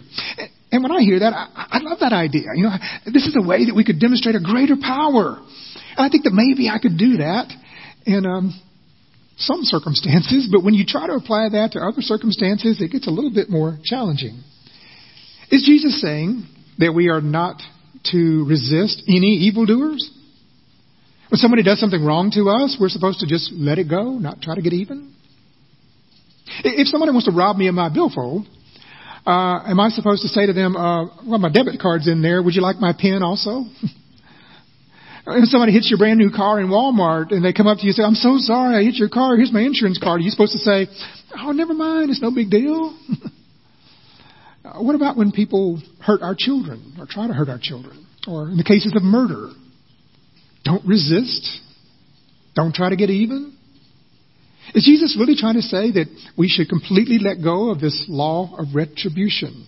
And 0.72 0.82
when 0.82 0.92
I 0.92 1.00
hear 1.00 1.20
that, 1.20 1.32
I, 1.32 1.76
I 1.76 1.78
love 1.82 1.98
that 2.00 2.12
idea. 2.12 2.48
You 2.54 2.64
know, 2.64 2.76
this 3.06 3.26
is 3.26 3.36
a 3.36 3.46
way 3.46 3.66
that 3.66 3.74
we 3.74 3.84
could 3.84 4.00
demonstrate 4.00 4.34
a 4.34 4.40
greater 4.40 4.76
power. 4.80 5.38
And 5.38 6.06
I 6.06 6.08
think 6.08 6.24
that 6.24 6.32
maybe 6.32 6.68
I 6.68 6.78
could 6.78 6.96
do 6.98 7.18
that. 7.18 7.52
in 8.06 8.24
um, 8.24 8.58
some 9.36 9.60
circumstances, 9.62 10.48
but 10.50 10.64
when 10.64 10.72
you 10.72 10.86
try 10.86 11.06
to 11.06 11.14
apply 11.14 11.50
that 11.50 11.72
to 11.72 11.80
other 11.80 12.00
circumstances, 12.00 12.80
it 12.80 12.90
gets 12.90 13.06
a 13.06 13.10
little 13.10 13.32
bit 13.32 13.50
more 13.50 13.76
challenging. 13.84 14.42
Is 15.50 15.62
Jesus 15.64 16.00
saying 16.00 16.46
that 16.78 16.94
we 16.94 17.08
are 17.10 17.20
not 17.20 17.60
to 18.12 18.46
resist 18.48 19.02
any 19.08 19.50
evildoers? 19.50 20.10
When 21.36 21.40
somebody 21.42 21.62
does 21.62 21.78
something 21.78 22.02
wrong 22.02 22.30
to 22.30 22.48
us, 22.48 22.78
we're 22.80 22.88
supposed 22.88 23.20
to 23.20 23.26
just 23.26 23.52
let 23.52 23.76
it 23.76 23.90
go, 23.90 24.16
not 24.16 24.40
try 24.40 24.54
to 24.54 24.62
get 24.62 24.72
even? 24.72 25.12
If 26.64 26.88
somebody 26.88 27.12
wants 27.12 27.26
to 27.26 27.30
rob 27.30 27.58
me 27.58 27.68
of 27.68 27.74
my 27.74 27.92
billfold, 27.92 28.46
uh, 29.26 29.60
am 29.68 29.78
I 29.78 29.90
supposed 29.90 30.22
to 30.22 30.28
say 30.28 30.46
to 30.46 30.54
them, 30.54 30.74
uh, 30.74 31.04
well, 31.28 31.38
my 31.38 31.50
debit 31.50 31.78
card's 31.78 32.08
in 32.08 32.22
there. 32.22 32.42
Would 32.42 32.54
you 32.54 32.62
like 32.62 32.76
my 32.76 32.94
pen 32.98 33.22
also? 33.22 33.64
If 35.28 35.50
somebody 35.50 35.72
hits 35.72 35.90
your 35.90 35.98
brand 35.98 36.18
new 36.18 36.30
car 36.30 36.58
in 36.58 36.68
Walmart 36.68 37.32
and 37.32 37.44
they 37.44 37.52
come 37.52 37.66
up 37.66 37.78
to 37.78 37.82
you 37.82 37.90
and 37.90 37.96
say, 37.96 38.02
I'm 38.02 38.14
so 38.14 38.36
sorry 38.38 38.74
I 38.76 38.82
hit 38.82 38.94
your 38.94 39.10
car. 39.10 39.36
Here's 39.36 39.52
my 39.52 39.60
insurance 39.60 39.98
card. 39.98 40.20
Are 40.20 40.24
you 40.24 40.30
supposed 40.30 40.52
to 40.52 40.60
say, 40.60 40.86
Oh, 41.36 41.52
never 41.52 41.74
mind. 41.74 42.08
It's 42.08 42.22
no 42.22 42.30
big 42.30 42.48
deal? 42.48 42.96
what 44.78 44.94
about 44.94 45.18
when 45.18 45.32
people 45.32 45.82
hurt 46.00 46.22
our 46.22 46.36
children 46.38 46.94
or 46.98 47.06
try 47.06 47.26
to 47.26 47.34
hurt 47.34 47.50
our 47.50 47.58
children? 47.60 48.06
Or 48.26 48.48
in 48.48 48.56
the 48.56 48.64
cases 48.64 48.94
of 48.96 49.02
murder, 49.02 49.50
don't 50.66 50.84
resist. 50.84 51.60
Don't 52.56 52.74
try 52.74 52.90
to 52.90 52.96
get 52.96 53.08
even. 53.08 53.56
Is 54.74 54.84
Jesus 54.84 55.16
really 55.18 55.36
trying 55.36 55.54
to 55.54 55.62
say 55.62 55.92
that 55.92 56.06
we 56.36 56.48
should 56.48 56.68
completely 56.68 57.18
let 57.18 57.42
go 57.42 57.70
of 57.70 57.80
this 57.80 58.04
law 58.08 58.52
of 58.58 58.74
retribution? 58.74 59.66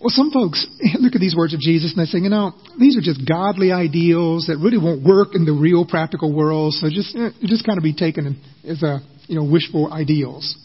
Well, 0.00 0.08
some 0.08 0.30
folks 0.30 0.66
look 1.00 1.14
at 1.14 1.20
these 1.20 1.36
words 1.36 1.52
of 1.52 1.60
Jesus 1.60 1.92
and 1.92 2.00
they 2.00 2.08
say, 2.08 2.18
you 2.18 2.30
know, 2.30 2.52
these 2.80 2.96
are 2.96 3.02
just 3.02 3.28
godly 3.28 3.70
ideals 3.70 4.46
that 4.46 4.56
really 4.56 4.78
won't 4.78 5.04
work 5.04 5.34
in 5.34 5.44
the 5.44 5.52
real 5.52 5.84
practical 5.84 6.34
world, 6.34 6.72
so 6.72 6.88
just 6.88 7.14
eh, 7.14 7.30
just 7.42 7.66
kind 7.66 7.76
of 7.78 7.84
be 7.84 7.94
taken 7.94 8.40
as 8.66 8.82
a 8.82 9.00
you 9.26 9.36
know 9.36 9.44
wishful 9.44 9.92
ideals. 9.92 10.56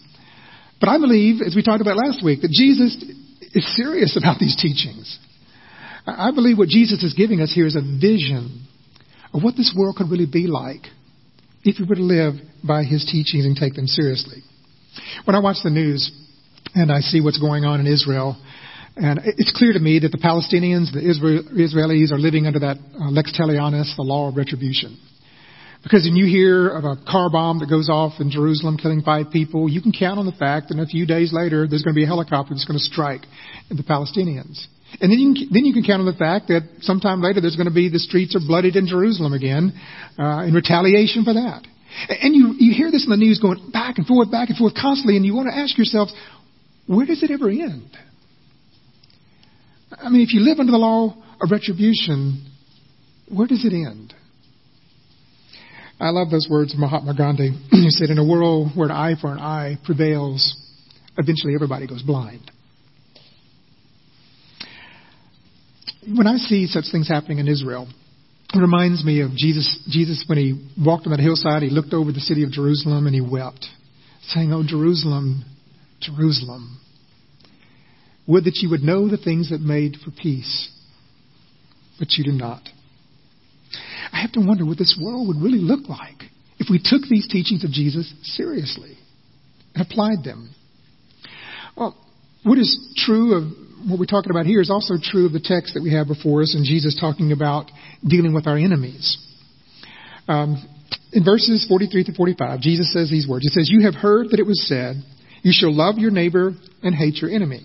But 0.79 0.87
I 0.87 0.97
believe, 0.97 1.41
as 1.45 1.55
we 1.55 1.63
talked 1.63 1.81
about 1.81 1.97
last 1.97 2.23
week, 2.23 2.41
that 2.41 2.51
Jesus 2.51 2.95
is 3.53 3.75
serious 3.75 4.15
about 4.15 4.39
these 4.39 4.55
teachings. 4.55 5.19
I 6.07 6.31
believe 6.31 6.57
what 6.57 6.69
Jesus 6.69 7.03
is 7.03 7.13
giving 7.13 7.41
us 7.41 7.51
here 7.53 7.67
is 7.67 7.75
a 7.75 7.81
vision 7.81 8.67
of 9.33 9.43
what 9.43 9.55
this 9.55 9.73
world 9.77 9.95
could 9.95 10.09
really 10.09 10.29
be 10.31 10.47
like 10.47 10.87
if 11.63 11.79
we 11.79 11.85
were 11.85 11.95
to 11.95 12.01
live 12.01 12.33
by 12.65 12.83
his 12.83 13.05
teachings 13.05 13.45
and 13.45 13.55
take 13.55 13.73
them 13.73 13.87
seriously. 13.87 14.41
When 15.25 15.35
I 15.35 15.39
watch 15.39 15.57
the 15.63 15.69
news 15.69 16.11
and 16.73 16.91
I 16.91 16.99
see 16.99 17.21
what's 17.21 17.39
going 17.39 17.65
on 17.65 17.79
in 17.79 17.87
Israel, 17.87 18.37
and 18.95 19.19
it's 19.23 19.53
clear 19.55 19.73
to 19.73 19.79
me 19.79 19.99
that 19.99 20.11
the 20.11 20.17
Palestinians, 20.17 20.91
the 20.91 20.99
Israelis, 20.99 22.11
are 22.11 22.19
living 22.19 22.47
under 22.47 22.59
that 22.59 22.77
uh, 22.99 23.09
lex 23.09 23.31
talionis, 23.39 23.95
the 23.95 24.03
law 24.03 24.27
of 24.27 24.35
retribution. 24.35 24.97
Because 25.83 26.03
when 26.03 26.17
you 26.17 26.25
hear 26.25 26.67
of 26.67 26.83
a 26.83 26.97
car 27.09 27.29
bomb 27.29 27.59
that 27.59 27.69
goes 27.69 27.89
off 27.89 28.19
in 28.19 28.29
Jerusalem 28.29 28.77
killing 28.77 29.01
five 29.01 29.31
people, 29.31 29.69
you 29.69 29.81
can 29.81 29.93
count 29.93 30.19
on 30.19 30.25
the 30.25 30.33
fact 30.33 30.67
that 30.67 30.77
a 30.77 30.85
few 30.85 31.05
days 31.05 31.31
later 31.31 31.67
there's 31.67 31.83
going 31.83 31.93
to 31.93 31.99
be 31.99 32.03
a 32.03 32.07
helicopter 32.07 32.53
that's 32.53 32.65
going 32.65 32.77
to 32.77 32.83
strike 32.83 33.21
the 33.69 33.83
Palestinians. 33.83 34.67
And 35.01 35.11
then 35.11 35.19
you, 35.19 35.33
can, 35.33 35.47
then 35.53 35.65
you 35.65 35.73
can 35.73 35.83
count 35.83 36.01
on 36.01 36.05
the 36.05 36.17
fact 36.17 36.47
that 36.47 36.67
sometime 36.81 37.21
later 37.21 37.41
there's 37.41 37.55
going 37.55 37.69
to 37.69 37.73
be 37.73 37.89
the 37.89 37.99
streets 37.99 38.35
are 38.35 38.41
bloodied 38.41 38.75
in 38.75 38.87
Jerusalem 38.87 39.33
again 39.33 39.73
uh, 40.17 40.43
in 40.47 40.53
retaliation 40.53 41.23
for 41.23 41.33
that. 41.33 41.61
And 42.09 42.35
you, 42.35 42.55
you 42.57 42.73
hear 42.73 42.91
this 42.91 43.05
in 43.05 43.11
the 43.11 43.17
news 43.17 43.39
going 43.39 43.71
back 43.71 43.97
and 43.97 44.07
forth, 44.07 44.31
back 44.31 44.49
and 44.49 44.57
forth 44.57 44.73
constantly, 44.73 45.15
and 45.15 45.25
you 45.25 45.35
want 45.35 45.47
to 45.49 45.55
ask 45.57 45.77
yourself, 45.77 46.09
where 46.87 47.05
does 47.05 47.21
it 47.23 47.31
ever 47.31 47.49
end? 47.49 47.89
I 49.91 50.09
mean, 50.09 50.21
if 50.21 50.33
you 50.33 50.41
live 50.41 50.59
under 50.59 50.71
the 50.71 50.77
law 50.77 51.15
of 51.41 51.51
retribution, 51.51 52.45
where 53.29 53.47
does 53.47 53.65
it 53.65 53.73
end? 53.73 54.13
I 55.99 56.09
love 56.09 56.29
those 56.29 56.47
words 56.49 56.73
of 56.73 56.79
Mahatma 56.79 57.15
Gandhi. 57.15 57.51
he 57.71 57.89
said, 57.89 58.09
In 58.09 58.17
a 58.17 58.25
world 58.25 58.71
where 58.75 58.87
an 58.87 58.91
eye 58.91 59.15
for 59.19 59.31
an 59.31 59.39
eye 59.39 59.77
prevails, 59.83 60.55
eventually 61.17 61.53
everybody 61.55 61.87
goes 61.87 62.01
blind. 62.01 62.49
When 66.07 66.27
I 66.27 66.37
see 66.37 66.67
such 66.67 66.85
things 66.91 67.07
happening 67.07 67.39
in 67.39 67.47
Israel, 67.47 67.87
it 68.53 68.59
reminds 68.59 69.03
me 69.03 69.21
of 69.21 69.31
Jesus, 69.35 69.79
Jesus 69.89 70.23
when 70.27 70.37
he 70.37 70.69
walked 70.83 71.05
on 71.05 71.11
that 71.11 71.19
hillside, 71.19 71.61
he 71.61 71.69
looked 71.69 71.93
over 71.93 72.11
the 72.11 72.19
city 72.19 72.43
of 72.43 72.51
Jerusalem 72.51 73.05
and 73.05 73.13
he 73.13 73.21
wept, 73.21 73.65
saying, 74.27 74.51
Oh, 74.51 74.63
Jerusalem, 74.65 75.43
Jerusalem, 75.99 76.79
would 78.27 78.45
that 78.45 78.57
you 78.57 78.69
would 78.69 78.81
know 78.81 79.07
the 79.09 79.17
things 79.17 79.49
that 79.49 79.61
made 79.61 79.97
for 80.03 80.11
peace, 80.11 80.71
but 81.99 82.13
you 82.13 82.23
do 82.23 82.31
not. 82.31 82.61
I 84.11 84.21
have 84.21 84.31
to 84.33 84.39
wonder 84.39 84.65
what 84.65 84.77
this 84.77 84.99
world 85.01 85.27
would 85.27 85.37
really 85.37 85.59
look 85.59 85.87
like 85.87 86.23
if 86.57 86.67
we 86.69 86.79
took 86.83 87.01
these 87.09 87.27
teachings 87.27 87.63
of 87.63 87.71
Jesus 87.71 88.11
seriously 88.23 88.97
and 89.75 89.85
applied 89.85 90.23
them. 90.23 90.53
Well, 91.75 91.95
what 92.43 92.57
is 92.57 92.93
true 92.97 93.35
of 93.35 93.68
what 93.87 93.99
we're 93.99 94.05
talking 94.05 94.31
about 94.31 94.45
here 94.45 94.61
is 94.61 94.69
also 94.69 94.95
true 95.01 95.25
of 95.25 95.33
the 95.33 95.39
text 95.39 95.73
that 95.73 95.83
we 95.83 95.93
have 95.93 96.07
before 96.07 96.41
us 96.41 96.55
and 96.55 96.65
Jesus 96.65 96.97
talking 96.99 97.31
about 97.31 97.71
dealing 98.05 98.33
with 98.33 98.47
our 98.47 98.57
enemies. 98.57 99.17
Um, 100.27 100.67
in 101.11 101.23
verses 101.23 101.65
43 101.67 102.03
to 102.05 102.13
45, 102.13 102.59
Jesus 102.59 102.91
says 102.93 103.09
these 103.09 103.27
words. 103.27 103.43
He 103.43 103.49
says, 103.49 103.69
You 103.71 103.85
have 103.85 103.95
heard 103.95 104.29
that 104.29 104.39
it 104.39 104.45
was 104.45 104.67
said, 104.67 104.95
You 105.41 105.51
shall 105.53 105.75
love 105.75 105.97
your 105.97 106.11
neighbor 106.11 106.53
and 106.83 106.93
hate 106.93 107.15
your 107.15 107.31
enemy. 107.31 107.61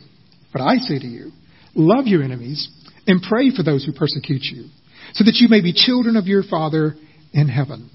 But 0.52 0.62
I 0.62 0.76
say 0.76 0.98
to 0.98 1.06
you, 1.06 1.32
love 1.74 2.06
your 2.06 2.22
enemies 2.22 2.68
and 3.06 3.20
pray 3.20 3.50
for 3.54 3.62
those 3.62 3.84
who 3.84 3.92
persecute 3.92 4.42
you, 4.44 4.68
so 5.12 5.24
that 5.24 5.36
you 5.36 5.48
may 5.48 5.60
be 5.60 5.72
children 5.72 6.16
of 6.16 6.26
your 6.26 6.42
Father 6.42 6.94
in 7.32 7.48
heaven. 7.48 7.90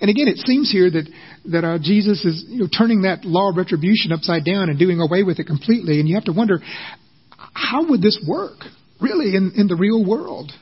And 0.00 0.08
again, 0.08 0.28
it 0.28 0.38
seems 0.38 0.70
here 0.70 0.90
that 0.90 1.08
that 1.46 1.64
uh, 1.64 1.78
Jesus 1.82 2.24
is 2.24 2.44
you 2.48 2.60
know, 2.60 2.68
turning 2.68 3.02
that 3.02 3.24
law 3.24 3.50
of 3.50 3.56
retribution 3.56 4.12
upside 4.12 4.44
down 4.44 4.70
and 4.70 4.78
doing 4.78 5.00
away 5.00 5.22
with 5.24 5.38
it 5.38 5.46
completely. 5.46 6.00
And 6.00 6.08
you 6.08 6.14
have 6.14 6.24
to 6.24 6.32
wonder, 6.32 6.60
how 7.54 7.88
would 7.88 8.02
this 8.02 8.22
work 8.28 8.58
really 9.00 9.36
in, 9.36 9.52
in 9.56 9.68
the 9.68 9.76
real 9.76 10.04
world? 10.04 10.52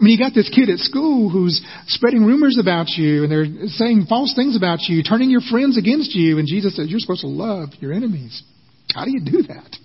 I 0.00 0.02
mean, 0.02 0.16
you 0.16 0.18
got 0.18 0.34
this 0.34 0.48
kid 0.48 0.70
at 0.70 0.78
school 0.78 1.28
who's 1.28 1.60
spreading 1.86 2.24
rumors 2.24 2.58
about 2.58 2.88
you 2.88 3.22
and 3.22 3.30
they're 3.30 3.68
saying 3.68 4.06
false 4.08 4.34
things 4.34 4.56
about 4.56 4.80
you, 4.88 5.02
turning 5.02 5.30
your 5.30 5.42
friends 5.42 5.76
against 5.76 6.14
you, 6.14 6.38
and 6.38 6.48
Jesus 6.48 6.76
says 6.76 6.88
you're 6.88 7.00
supposed 7.00 7.20
to 7.20 7.28
love 7.28 7.68
your 7.80 7.92
enemies. 7.92 8.42
How 8.94 9.04
do 9.04 9.10
you 9.10 9.20
do 9.20 9.42
that? 9.48 9.76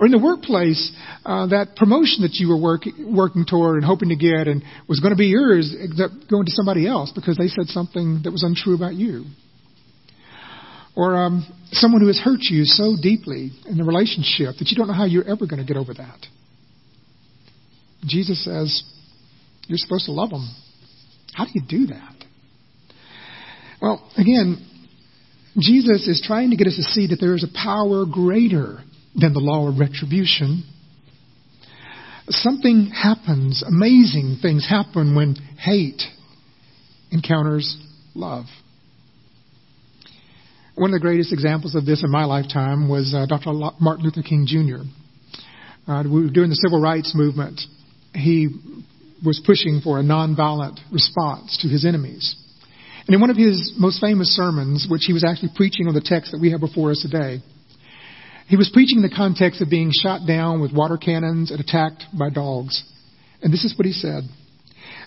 Or 0.00 0.06
in 0.06 0.12
the 0.12 0.18
workplace, 0.18 0.90
uh, 1.24 1.46
that 1.48 1.76
promotion 1.76 2.22
that 2.22 2.34
you 2.34 2.48
were 2.48 2.60
work, 2.60 2.82
working 2.98 3.46
toward 3.48 3.76
and 3.76 3.84
hoping 3.84 4.08
to 4.08 4.16
get 4.16 4.48
and 4.48 4.62
was 4.88 4.98
going 4.98 5.12
to 5.12 5.16
be 5.16 5.26
yours, 5.26 5.72
except 5.78 6.28
going 6.28 6.46
to 6.46 6.50
somebody 6.50 6.88
else 6.88 7.12
because 7.14 7.36
they 7.38 7.46
said 7.46 7.68
something 7.68 8.22
that 8.24 8.32
was 8.32 8.42
untrue 8.42 8.74
about 8.74 8.94
you. 8.94 9.24
Or 10.96 11.16
um, 11.16 11.46
someone 11.72 12.00
who 12.00 12.06
has 12.06 12.18
hurt 12.18 12.40
you 12.42 12.64
so 12.64 12.96
deeply 13.00 13.50
in 13.66 13.76
the 13.78 13.84
relationship 13.84 14.56
that 14.58 14.68
you 14.68 14.76
don't 14.76 14.86
know 14.86 14.94
how 14.94 15.06
you're 15.06 15.28
ever 15.28 15.46
going 15.46 15.58
to 15.58 15.66
get 15.66 15.76
over 15.76 15.92
that. 15.94 16.18
Jesus 18.06 18.44
says, 18.44 18.82
You're 19.66 19.78
supposed 19.78 20.06
to 20.06 20.12
love 20.12 20.30
them. 20.30 20.48
How 21.34 21.44
do 21.46 21.50
you 21.54 21.62
do 21.66 21.86
that? 21.86 22.14
Well, 23.80 24.08
again, 24.16 24.64
Jesus 25.58 26.06
is 26.06 26.22
trying 26.24 26.50
to 26.50 26.56
get 26.56 26.66
us 26.66 26.76
to 26.76 26.82
see 26.82 27.08
that 27.08 27.18
there 27.20 27.34
is 27.34 27.44
a 27.44 27.52
power 27.54 28.04
greater 28.06 28.78
than 29.14 29.32
the 29.32 29.40
law 29.40 29.68
of 29.68 29.78
retribution. 29.78 30.64
Something 32.28 32.86
happens, 32.86 33.62
amazing 33.66 34.38
things 34.40 34.66
happen 34.68 35.14
when 35.14 35.36
hate 35.58 36.02
encounters 37.10 37.76
love. 38.14 38.46
One 40.76 40.90
of 40.90 40.94
the 40.94 41.00
greatest 41.00 41.32
examples 41.32 41.76
of 41.76 41.86
this 41.86 42.02
in 42.02 42.10
my 42.10 42.24
lifetime 42.24 42.88
was 42.88 43.14
uh, 43.14 43.26
Dr. 43.26 43.52
Martin 43.80 44.04
Luther 44.04 44.22
King 44.22 44.44
Jr. 44.44 44.82
Uh, 45.86 46.02
during 46.02 46.50
the 46.50 46.58
civil 46.60 46.80
rights 46.80 47.12
movement, 47.14 47.60
he 48.12 48.48
was 49.24 49.40
pushing 49.46 49.80
for 49.84 50.00
a 50.00 50.02
nonviolent 50.02 50.80
response 50.90 51.58
to 51.62 51.68
his 51.68 51.84
enemies. 51.84 52.34
And 53.06 53.14
in 53.14 53.20
one 53.20 53.30
of 53.30 53.36
his 53.36 53.74
most 53.78 54.00
famous 54.00 54.34
sermons, 54.34 54.88
which 54.90 55.04
he 55.04 55.12
was 55.12 55.22
actually 55.22 55.50
preaching 55.54 55.86
on 55.86 55.94
the 55.94 56.00
text 56.00 56.32
that 56.32 56.40
we 56.40 56.50
have 56.50 56.60
before 56.60 56.90
us 56.90 57.02
today, 57.02 57.40
he 58.48 58.56
was 58.56 58.68
preaching 58.74 58.98
in 58.98 59.08
the 59.08 59.14
context 59.14 59.60
of 59.60 59.70
being 59.70 59.90
shot 59.92 60.26
down 60.26 60.60
with 60.60 60.72
water 60.72 60.96
cannons 60.96 61.52
and 61.52 61.60
attacked 61.60 62.02
by 62.18 62.30
dogs. 62.30 62.82
And 63.42 63.52
this 63.52 63.64
is 63.64 63.78
what 63.78 63.86
he 63.86 63.92
said. 63.92 64.24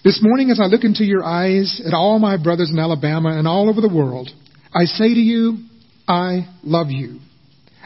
This 0.06 0.20
morning, 0.24 0.50
as 0.50 0.62
I 0.62 0.68
look 0.68 0.86
into 0.86 1.04
your 1.04 1.26
eyes 1.26 1.82
at 1.86 1.94
all 1.94 2.20
my 2.20 2.42
brothers 2.42 2.70
in 2.72 2.80
Alabama 2.80 3.38
and 3.38 3.48
all 3.48 3.70
over 3.70 3.82
the 3.82 3.94
world, 3.94 4.30
I 4.74 4.86
say 4.86 5.14
to 5.14 5.20
you, 5.20 5.58
I 6.08 6.48
love 6.64 6.88
you. 6.90 7.20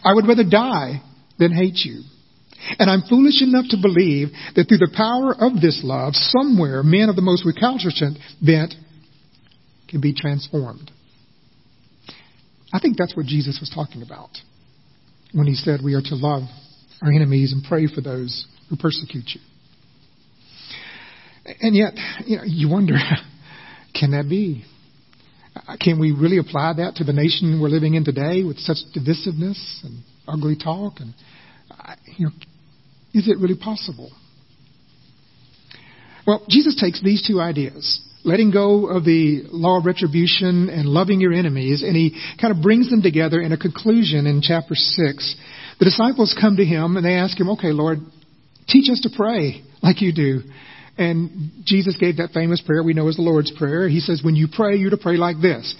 I 0.03 0.13
would 0.13 0.27
rather 0.27 0.43
die 0.43 1.01
than 1.37 1.51
hate 1.51 1.79
you. 1.85 2.03
And 2.77 2.89
I'm 2.89 3.01
foolish 3.09 3.41
enough 3.41 3.65
to 3.69 3.77
believe 3.81 4.29
that 4.55 4.67
through 4.67 4.77
the 4.77 4.93
power 4.95 5.33
of 5.33 5.61
this 5.61 5.81
love, 5.83 6.13
somewhere 6.15 6.83
men 6.83 7.09
of 7.09 7.15
the 7.15 7.21
most 7.21 7.45
recalcitrant 7.45 8.17
bent 8.41 8.75
can 9.89 9.99
be 9.99 10.13
transformed. 10.13 10.91
I 12.73 12.79
think 12.79 12.97
that's 12.97 13.15
what 13.15 13.25
Jesus 13.25 13.59
was 13.59 13.71
talking 13.73 14.01
about 14.01 14.29
when 15.33 15.47
he 15.47 15.55
said 15.55 15.81
we 15.83 15.95
are 15.95 16.01
to 16.01 16.15
love 16.15 16.43
our 17.01 17.11
enemies 17.11 17.51
and 17.51 17.63
pray 17.63 17.87
for 17.87 18.01
those 18.01 18.45
who 18.69 18.77
persecute 18.77 19.25
you. 19.33 19.41
And 21.59 21.75
yet, 21.75 21.93
you 22.25 22.37
know, 22.37 22.43
you 22.45 22.69
wonder, 22.69 22.93
can 23.99 24.11
that 24.11 24.29
be? 24.29 24.63
Uh, 25.55 25.75
can 25.79 25.99
we 25.99 26.11
really 26.11 26.37
apply 26.37 26.73
that 26.77 26.95
to 26.95 27.03
the 27.03 27.13
nation 27.13 27.59
we're 27.61 27.69
living 27.69 27.95
in 27.95 28.05
today 28.05 28.43
with 28.43 28.57
such 28.57 28.77
divisiveness 28.95 29.83
and 29.83 30.03
ugly 30.27 30.55
talk? 30.55 30.99
And 30.99 31.13
uh, 31.69 31.95
you 32.17 32.27
know, 32.27 32.31
is 33.13 33.27
it 33.27 33.37
really 33.39 33.57
possible? 33.57 34.11
Well, 36.25 36.45
Jesus 36.47 36.79
takes 36.79 37.01
these 37.01 37.25
two 37.27 37.41
ideas, 37.41 37.99
letting 38.23 38.51
go 38.51 38.87
of 38.87 39.03
the 39.03 39.43
law 39.51 39.79
of 39.79 39.85
retribution 39.85 40.69
and 40.69 40.87
loving 40.87 41.19
your 41.19 41.33
enemies, 41.33 41.83
and 41.83 41.95
he 41.95 42.15
kind 42.39 42.55
of 42.55 42.61
brings 42.61 42.89
them 42.89 43.01
together 43.01 43.41
in 43.41 43.51
a 43.51 43.57
conclusion 43.57 44.27
in 44.27 44.41
chapter 44.41 44.75
6. 44.75 45.35
The 45.79 45.85
disciples 45.85 46.37
come 46.39 46.57
to 46.57 46.65
him 46.65 46.95
and 46.95 47.05
they 47.05 47.15
ask 47.15 47.37
him, 47.39 47.49
okay, 47.49 47.71
Lord, 47.71 47.99
teach 48.67 48.89
us 48.89 49.01
to 49.01 49.09
pray 49.15 49.63
like 49.81 50.01
you 50.01 50.13
do. 50.13 50.41
And 50.97 51.51
Jesus 51.63 51.95
gave 51.97 52.17
that 52.17 52.31
famous 52.31 52.61
prayer 52.61 52.83
we 52.83 52.93
know 52.93 53.07
as 53.07 53.15
the 53.15 53.21
Lord's 53.21 53.51
Prayer. 53.57 53.87
He 53.87 53.99
says, 53.99 54.21
when 54.23 54.35
you 54.35 54.47
pray, 54.51 54.75
you're 54.75 54.89
to 54.89 54.97
pray 54.97 55.17
like 55.17 55.37
this. 55.41 55.75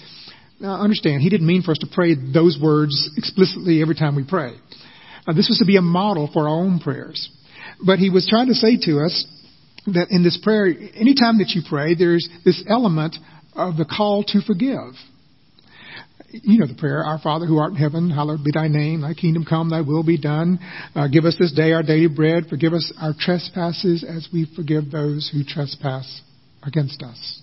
Now, 0.58 0.80
understand, 0.80 1.22
he 1.22 1.28
didn't 1.28 1.46
mean 1.46 1.62
for 1.62 1.72
us 1.72 1.78
to 1.78 1.88
pray 1.92 2.14
those 2.14 2.58
words 2.60 3.10
explicitly 3.16 3.82
every 3.82 3.94
time 3.94 4.16
we 4.16 4.24
pray. 4.24 4.54
Uh, 5.26 5.32
this 5.32 5.48
was 5.48 5.58
to 5.58 5.66
be 5.66 5.76
a 5.76 5.82
model 5.82 6.30
for 6.32 6.48
our 6.48 6.56
own 6.56 6.78
prayers. 6.78 7.30
But 7.84 7.98
he 7.98 8.10
was 8.10 8.26
trying 8.28 8.48
to 8.48 8.54
say 8.54 8.76
to 8.86 9.00
us 9.00 9.26
that 9.86 10.08
in 10.10 10.22
this 10.22 10.38
prayer, 10.42 10.66
anytime 10.66 11.38
that 11.38 11.50
you 11.50 11.62
pray, 11.68 11.94
there's 11.94 12.28
this 12.44 12.62
element 12.68 13.16
of 13.54 13.76
the 13.76 13.84
call 13.84 14.24
to 14.24 14.40
forgive 14.40 14.94
you 16.32 16.58
know 16.58 16.66
the 16.66 16.74
prayer, 16.74 17.04
Our 17.04 17.18
Father 17.18 17.46
who 17.46 17.58
art 17.58 17.72
in 17.72 17.76
heaven, 17.76 18.10
hallowed 18.10 18.42
be 18.42 18.50
thy 18.52 18.68
name, 18.68 19.02
thy 19.02 19.14
kingdom 19.14 19.44
come, 19.44 19.68
thy 19.68 19.82
will 19.82 20.02
be 20.02 20.18
done. 20.18 20.58
Uh, 20.94 21.08
give 21.08 21.24
us 21.24 21.36
this 21.38 21.52
day 21.52 21.72
our 21.72 21.82
daily 21.82 22.08
bread. 22.08 22.46
Forgive 22.48 22.72
us 22.72 22.92
our 23.00 23.12
trespasses 23.18 24.04
as 24.04 24.28
we 24.32 24.50
forgive 24.56 24.90
those 24.90 25.30
who 25.32 25.44
trespass 25.44 26.22
against 26.62 27.02
us. 27.02 27.42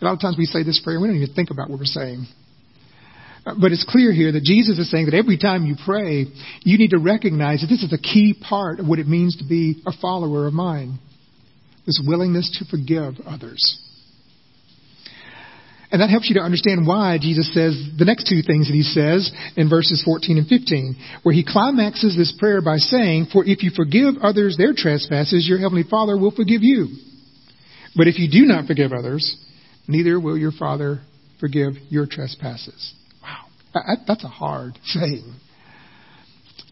A 0.00 0.04
lot 0.04 0.14
of 0.14 0.20
times 0.20 0.36
we 0.38 0.44
say 0.44 0.62
this 0.62 0.80
prayer, 0.82 1.00
we 1.00 1.08
don't 1.08 1.16
even 1.16 1.34
think 1.34 1.50
about 1.50 1.70
what 1.70 1.78
we're 1.78 1.84
saying. 1.84 2.26
Uh, 3.46 3.54
but 3.60 3.72
it's 3.72 3.86
clear 3.88 4.12
here 4.12 4.32
that 4.32 4.42
Jesus 4.42 4.78
is 4.78 4.90
saying 4.90 5.06
that 5.06 5.14
every 5.14 5.38
time 5.38 5.64
you 5.64 5.74
pray, 5.84 6.26
you 6.62 6.78
need 6.78 6.90
to 6.90 6.98
recognize 6.98 7.60
that 7.60 7.68
this 7.68 7.82
is 7.82 7.92
a 7.92 7.98
key 7.98 8.34
part 8.48 8.80
of 8.80 8.86
what 8.86 8.98
it 8.98 9.06
means 9.06 9.36
to 9.36 9.44
be 9.44 9.82
a 9.86 9.92
follower 10.00 10.46
of 10.46 10.52
mine. 10.52 10.98
This 11.86 12.00
willingness 12.06 12.58
to 12.58 12.64
forgive 12.70 13.14
others. 13.26 13.87
And 15.90 16.02
that 16.02 16.10
helps 16.10 16.28
you 16.28 16.34
to 16.34 16.44
understand 16.44 16.86
why 16.86 17.16
Jesus 17.18 17.52
says 17.54 17.72
the 17.96 18.04
next 18.04 18.28
two 18.28 18.42
things 18.42 18.68
that 18.68 18.74
he 18.74 18.82
says 18.82 19.32
in 19.56 19.70
verses 19.70 20.02
14 20.04 20.36
and 20.36 20.46
15, 20.46 20.96
where 21.22 21.34
he 21.34 21.44
climaxes 21.46 22.14
this 22.14 22.34
prayer 22.38 22.60
by 22.60 22.76
saying, 22.76 23.28
For 23.32 23.42
if 23.44 23.62
you 23.62 23.70
forgive 23.74 24.20
others 24.20 24.56
their 24.58 24.74
trespasses, 24.76 25.48
your 25.48 25.58
heavenly 25.58 25.84
Father 25.88 26.18
will 26.18 26.30
forgive 26.30 26.62
you. 26.62 26.88
But 27.96 28.06
if 28.06 28.18
you 28.18 28.30
do 28.30 28.46
not 28.46 28.66
forgive 28.66 28.92
others, 28.92 29.36
neither 29.86 30.20
will 30.20 30.36
your 30.36 30.52
Father 30.52 31.00
forgive 31.40 31.74
your 31.88 32.06
trespasses. 32.06 32.94
Wow. 33.22 33.46
That's 34.06 34.24
a 34.24 34.28
hard 34.28 34.78
saying. 34.84 35.34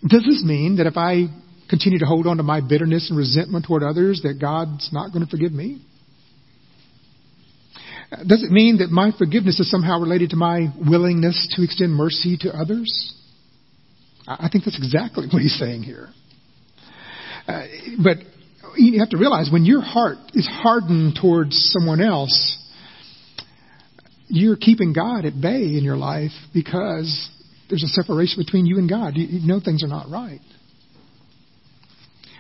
Does 0.07 0.25
this 0.25 0.45
mean 0.45 0.77
that 0.77 0.87
if 0.87 0.99
I 0.99 1.27
continue 1.71 1.99
to 2.01 2.07
hold 2.07 2.27
on 2.27 2.37
to 2.37 2.43
my 2.43 2.61
bitterness 2.61 3.09
and 3.09 3.19
resentment 3.19 3.65
toward 3.65 3.83
others, 3.83 4.21
that 4.25 4.39
God's 4.39 4.91
not 4.93 5.13
going 5.13 5.25
to 5.25 5.31
forgive 5.31 5.53
me? 5.53 5.81
Does 8.11 8.43
it 8.45 8.51
mean 8.51 8.79
that 8.79 8.91
my 8.91 9.11
forgiveness 9.17 9.59
is 9.59 9.71
somehow 9.71 10.01
related 10.01 10.31
to 10.31 10.37
my 10.37 10.69
willingness 10.79 11.55
to 11.57 11.65
extend 11.65 11.93
mercy 11.93 12.37
to 12.43 12.51
others? 12.51 13.15
I 14.29 14.49
think 14.51 14.65
that's 14.65 14.79
exactly 14.79 15.27
what 15.31 15.43
he's 15.43 15.59
saying 15.59 15.83
here. 15.83 16.09
Uh, 17.49 17.67
but 18.03 18.19
you 18.77 19.01
have 19.01 19.11
to 19.11 19.19
realize 19.19 19.49
when 19.53 19.65
your 19.65 19.81
heart 19.81 20.19
is 20.35 20.47
hardened 20.47 21.19
towards 21.21 21.57
someone 21.73 22.01
else, 22.01 22.63
you're 24.29 24.57
keeping 24.57 24.93
God 24.93 25.25
at 25.25 25.41
bay 25.41 25.77
in 25.77 25.83
your 25.83 25.97
life 25.97 26.33
because 26.53 27.31
there's 27.69 27.85
a 27.85 27.89
separation 27.89 28.43
between 28.43 28.67
you 28.67 28.79
and 28.79 28.89
God. 28.89 29.17
You, 29.17 29.27
you 29.27 29.47
know 29.47 29.61
things 29.61 29.83
are 29.83 29.89
not 29.89 30.11
right. 30.11 30.41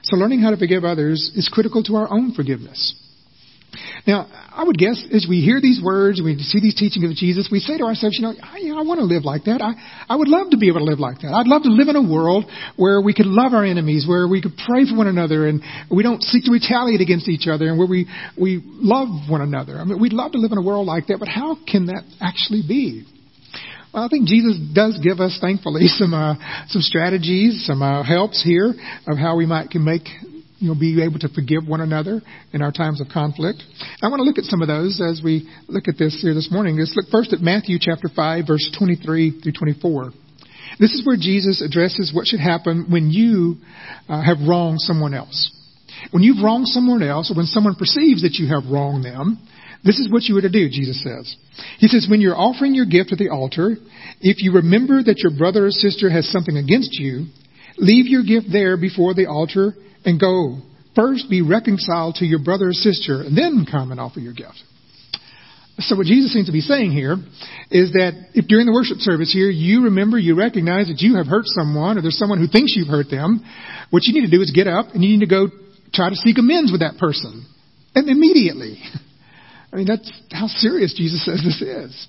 So 0.02 0.16
learning 0.16 0.40
how 0.40 0.50
to 0.50 0.56
forgive 0.56 0.84
others 0.84 1.32
is 1.34 1.48
critical 1.52 1.82
to 1.84 1.96
our 1.96 2.08
own 2.10 2.32
forgiveness. 2.34 2.94
Now, 4.06 4.28
I 4.30 4.62
would 4.62 4.78
guess 4.78 5.04
as 5.12 5.26
we 5.28 5.40
hear 5.40 5.60
these 5.60 5.80
words, 5.82 6.22
we 6.22 6.38
see 6.38 6.60
these 6.60 6.76
teachings 6.76 7.10
of 7.10 7.16
Jesus, 7.16 7.48
we 7.50 7.58
say 7.58 7.76
to 7.78 7.84
ourselves, 7.84 8.16
you 8.16 8.22
know, 8.22 8.34
I, 8.40 8.58
you 8.58 8.72
know, 8.72 8.78
I 8.78 8.84
want 8.84 9.00
to 9.00 9.04
live 9.04 9.24
like 9.24 9.44
that. 9.44 9.60
I, 9.60 9.74
I 10.08 10.14
would 10.14 10.28
love 10.28 10.50
to 10.50 10.56
be 10.56 10.68
able 10.68 10.78
to 10.78 10.84
live 10.84 11.00
like 11.00 11.20
that. 11.22 11.34
I'd 11.34 11.48
love 11.48 11.64
to 11.64 11.70
live 11.70 11.88
in 11.88 11.96
a 11.96 12.02
world 12.02 12.44
where 12.76 13.00
we 13.00 13.14
could 13.14 13.26
love 13.26 13.52
our 13.52 13.64
enemies, 13.64 14.06
where 14.08 14.28
we 14.28 14.40
could 14.40 14.54
pray 14.64 14.86
for 14.88 14.96
one 14.96 15.08
another, 15.08 15.48
and 15.48 15.60
we 15.90 16.04
don't 16.04 16.22
seek 16.22 16.44
to 16.44 16.52
retaliate 16.52 17.00
against 17.00 17.28
each 17.28 17.48
other, 17.48 17.66
and 17.66 17.78
where 17.78 17.88
we, 17.88 18.06
we 18.40 18.62
love 18.64 19.08
one 19.28 19.40
another. 19.40 19.76
I 19.78 19.84
mean, 19.84 20.00
we'd 20.00 20.12
love 20.12 20.32
to 20.32 20.38
live 20.38 20.52
in 20.52 20.58
a 20.58 20.62
world 20.62 20.86
like 20.86 21.08
that, 21.08 21.18
but 21.18 21.28
how 21.28 21.58
can 21.66 21.86
that 21.86 22.04
actually 22.20 22.62
be? 22.66 23.04
Well, 23.92 24.04
I 24.04 24.08
think 24.08 24.28
Jesus 24.28 24.56
does 24.72 25.00
give 25.02 25.18
us, 25.18 25.38
thankfully, 25.40 25.86
some 25.88 26.14
uh, 26.14 26.34
some 26.68 26.82
strategies, 26.82 27.66
some 27.66 27.82
uh, 27.82 28.04
helps 28.04 28.44
here 28.44 28.72
of 29.08 29.18
how 29.18 29.36
we 29.36 29.46
might 29.46 29.70
can 29.70 29.84
make 29.84 30.06
you 30.58 30.68
know, 30.68 30.74
be 30.74 31.02
able 31.02 31.18
to 31.20 31.28
forgive 31.28 31.66
one 31.66 31.80
another 31.80 32.20
in 32.52 32.62
our 32.62 32.72
times 32.72 33.00
of 33.00 33.08
conflict. 33.08 33.62
I 34.02 34.08
want 34.08 34.20
to 34.20 34.24
look 34.24 34.38
at 34.38 34.44
some 34.44 34.62
of 34.62 34.68
those 34.68 35.00
as 35.00 35.20
we 35.22 35.48
look 35.68 35.88
at 35.88 35.98
this 35.98 36.18
here 36.22 36.34
this 36.34 36.50
morning. 36.50 36.78
Let's 36.78 36.96
look 36.96 37.10
first 37.10 37.32
at 37.32 37.40
Matthew 37.40 37.78
chapter 37.80 38.08
5, 38.08 38.44
verse 38.46 38.70
23 38.78 39.40
through 39.40 39.52
24. 39.52 40.10
This 40.78 40.92
is 40.92 41.06
where 41.06 41.16
Jesus 41.16 41.62
addresses 41.62 42.12
what 42.14 42.26
should 42.26 42.40
happen 42.40 42.86
when 42.90 43.10
you 43.10 43.56
uh, 44.08 44.22
have 44.22 44.38
wronged 44.46 44.80
someone 44.80 45.14
else. 45.14 45.52
When 46.10 46.22
you've 46.22 46.42
wronged 46.42 46.68
someone 46.68 47.02
else, 47.02 47.30
or 47.30 47.36
when 47.36 47.46
someone 47.46 47.74
perceives 47.74 48.22
that 48.22 48.34
you 48.34 48.48
have 48.48 48.70
wronged 48.70 49.04
them, 49.04 49.38
this 49.84 49.98
is 49.98 50.10
what 50.10 50.24
you 50.24 50.36
are 50.36 50.42
to 50.42 50.50
do, 50.50 50.68
Jesus 50.68 51.02
says. 51.02 51.36
He 51.78 51.88
says, 51.88 52.06
when 52.10 52.20
you're 52.20 52.36
offering 52.36 52.74
your 52.74 52.86
gift 52.86 53.12
at 53.12 53.18
the 53.18 53.30
altar, 53.30 53.76
if 54.20 54.42
you 54.42 54.52
remember 54.52 55.02
that 55.02 55.18
your 55.18 55.36
brother 55.36 55.66
or 55.66 55.70
sister 55.70 56.10
has 56.10 56.28
something 56.30 56.56
against 56.56 56.98
you, 56.98 57.26
leave 57.78 58.06
your 58.06 58.24
gift 58.24 58.48
there 58.50 58.76
before 58.76 59.14
the 59.14 59.26
altar 59.26 59.74
and 60.06 60.18
go. 60.18 60.58
First 60.94 61.28
be 61.28 61.42
reconciled 61.42 62.14
to 62.16 62.24
your 62.24 62.38
brother 62.42 62.68
or 62.68 62.72
sister, 62.72 63.20
and 63.20 63.36
then 63.36 63.66
come 63.70 63.90
and 63.92 64.00
offer 64.00 64.18
your 64.18 64.32
gift. 64.32 64.62
So 65.78 65.94
what 65.94 66.06
Jesus 66.06 66.32
seems 66.32 66.46
to 66.46 66.52
be 66.52 66.62
saying 66.62 66.92
here 66.92 67.16
is 67.70 67.92
that 67.92 68.30
if 68.32 68.46
during 68.48 68.64
the 68.64 68.72
worship 68.72 68.96
service 69.04 69.30
here 69.30 69.50
you 69.50 69.84
remember, 69.84 70.16
you 70.16 70.34
recognize 70.34 70.88
that 70.88 71.04
you 71.04 71.16
have 71.16 71.26
hurt 71.26 71.44
someone 71.44 71.98
or 71.98 72.02
there's 72.02 72.16
someone 72.16 72.40
who 72.40 72.48
thinks 72.48 72.72
you've 72.74 72.88
hurt 72.88 73.10
them, 73.10 73.44
what 73.90 74.04
you 74.04 74.14
need 74.14 74.24
to 74.24 74.32
do 74.34 74.40
is 74.40 74.50
get 74.56 74.66
up 74.66 74.94
and 74.94 75.04
you 75.04 75.10
need 75.10 75.20
to 75.20 75.28
go 75.28 75.48
try 75.92 76.08
to 76.08 76.16
seek 76.16 76.38
amends 76.38 76.72
with 76.72 76.80
that 76.80 76.96
person. 76.96 77.44
And 77.94 78.08
immediately. 78.08 78.80
I 79.72 79.76
mean, 79.76 79.86
that's 79.86 80.10
how 80.32 80.46
serious 80.46 80.94
Jesus 80.94 81.24
says 81.26 81.44
this 81.44 81.60
is. 81.60 82.08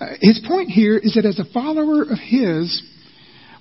Uh, 0.00 0.14
his 0.20 0.40
point 0.46 0.70
here 0.70 0.96
is 0.96 1.14
that 1.14 1.26
as 1.26 1.40
a 1.40 1.52
follower 1.52 2.02
of 2.02 2.18
His, 2.18 2.82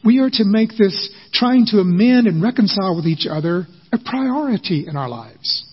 we 0.03 0.19
are 0.19 0.29
to 0.29 0.43
make 0.45 0.69
this 0.77 1.13
trying 1.33 1.65
to 1.67 1.77
amend 1.77 2.27
and 2.27 2.41
reconcile 2.41 2.95
with 2.95 3.05
each 3.05 3.27
other 3.29 3.67
a 3.91 3.97
priority 3.97 4.85
in 4.87 4.95
our 4.95 5.09
lives. 5.09 5.65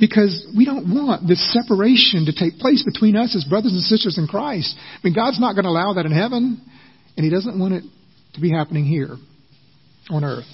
Because 0.00 0.46
we 0.56 0.64
don't 0.64 0.94
want 0.94 1.26
this 1.26 1.42
separation 1.52 2.26
to 2.26 2.32
take 2.32 2.58
place 2.58 2.84
between 2.84 3.16
us 3.16 3.34
as 3.34 3.44
brothers 3.44 3.72
and 3.72 3.82
sisters 3.82 4.16
in 4.16 4.28
Christ. 4.28 4.76
I 4.78 4.98
mean, 5.02 5.14
God's 5.14 5.40
not 5.40 5.54
going 5.54 5.64
to 5.64 5.70
allow 5.70 5.94
that 5.94 6.06
in 6.06 6.12
heaven, 6.12 6.60
and 7.16 7.24
He 7.24 7.30
doesn't 7.30 7.58
want 7.58 7.74
it 7.74 7.84
to 8.34 8.40
be 8.40 8.50
happening 8.50 8.84
here 8.84 9.16
on 10.10 10.24
earth. 10.24 10.46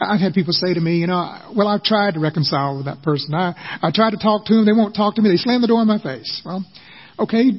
I've 0.00 0.20
had 0.20 0.32
people 0.34 0.52
say 0.52 0.74
to 0.74 0.80
me, 0.80 0.98
you 0.98 1.08
know, 1.08 1.52
well, 1.56 1.66
I've 1.66 1.82
tried 1.82 2.14
to 2.14 2.20
reconcile 2.20 2.76
with 2.76 2.86
that 2.86 3.02
person. 3.02 3.34
I, 3.34 3.80
I 3.82 3.90
tried 3.92 4.12
to 4.12 4.16
talk 4.16 4.46
to 4.46 4.54
them. 4.54 4.64
They 4.64 4.72
won't 4.72 4.94
talk 4.94 5.16
to 5.16 5.22
me. 5.22 5.30
They 5.30 5.36
slam 5.36 5.60
the 5.60 5.66
door 5.66 5.82
in 5.82 5.88
my 5.88 5.98
face. 5.98 6.40
Well, 6.44 6.64
okay, 7.18 7.50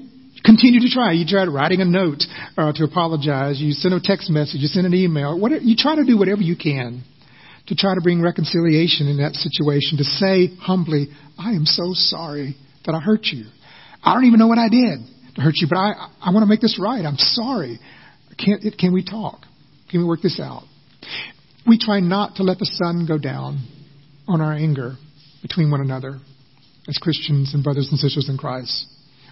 continue 0.43 0.79
to 0.81 0.89
try. 0.89 1.13
You 1.13 1.25
try 1.25 1.45
writing 1.45 1.81
a 1.81 1.85
note 1.85 2.23
uh, 2.57 2.73
to 2.73 2.83
apologize. 2.83 3.59
You 3.59 3.71
send 3.71 3.93
a 3.93 3.99
text 4.01 4.29
message. 4.29 4.61
You 4.61 4.67
send 4.67 4.85
an 4.85 4.93
email. 4.93 5.37
You 5.61 5.75
try 5.75 5.95
to 5.95 6.05
do 6.05 6.17
whatever 6.17 6.41
you 6.41 6.55
can 6.55 7.03
to 7.67 7.75
try 7.75 7.95
to 7.95 8.01
bring 8.01 8.21
reconciliation 8.21 9.07
in 9.07 9.17
that 9.17 9.33
situation. 9.33 9.97
To 9.97 10.03
say 10.03 10.47
humbly, 10.59 11.07
"I 11.37 11.51
am 11.51 11.65
so 11.65 11.93
sorry 11.93 12.55
that 12.85 12.93
I 12.93 12.99
hurt 12.99 13.25
you. 13.27 13.45
I 14.03 14.13
don't 14.13 14.25
even 14.25 14.39
know 14.39 14.47
what 14.47 14.59
I 14.59 14.69
did 14.69 14.99
to 15.35 15.41
hurt 15.41 15.55
you, 15.57 15.67
but 15.67 15.77
I 15.77 16.09
I 16.21 16.31
want 16.31 16.43
to 16.43 16.47
make 16.47 16.61
this 16.61 16.77
right. 16.79 17.05
I'm 17.05 17.17
sorry. 17.17 17.79
Can 18.37 18.59
can 18.77 18.93
we 18.93 19.03
talk? 19.03 19.41
Can 19.89 20.01
we 20.01 20.05
work 20.05 20.21
this 20.21 20.39
out?" 20.39 20.63
We 21.65 21.77
try 21.77 22.01
not 22.01 22.35
to 22.35 22.43
let 22.43 22.59
the 22.59 22.65
sun 22.65 23.05
go 23.07 23.17
down 23.17 23.59
on 24.27 24.41
our 24.41 24.51
anger 24.51 24.97
between 25.41 25.71
one 25.71 25.79
another 25.79 26.19
as 26.87 26.97
Christians 26.97 27.53
and 27.53 27.63
brothers 27.63 27.87
and 27.89 27.99
sisters 27.99 28.27
in 28.27 28.37
Christ. 28.37 28.85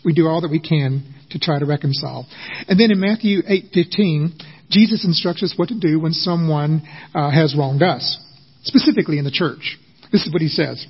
We 0.04 0.14
do 0.14 0.28
all 0.28 0.42
that 0.42 0.52
we 0.52 0.60
can 0.60 1.04
to 1.32 1.40
try 1.40 1.60
to 1.60 1.66
reconcile. 1.66 2.28
And 2.68 2.80
then 2.80 2.92
in 2.92 3.00
Matthew 3.00 3.42
8:15, 3.44 4.34
Jesus 4.70 5.06
instructs 5.06 5.44
us 5.44 5.54
what 5.56 5.70
to 5.70 5.80
do 5.80 6.00
when 6.00 6.14
someone 6.14 6.82
uh, 7.14 7.30
has 7.30 7.56
wronged 7.56 7.84
us, 7.84 8.18
specifically 8.64 9.18
in 9.18 9.26
the 9.26 9.32
church. 9.32 9.78
This 10.12 10.26
is 10.26 10.34
what 10.34 10.42
he 10.42 10.48
says: 10.48 10.86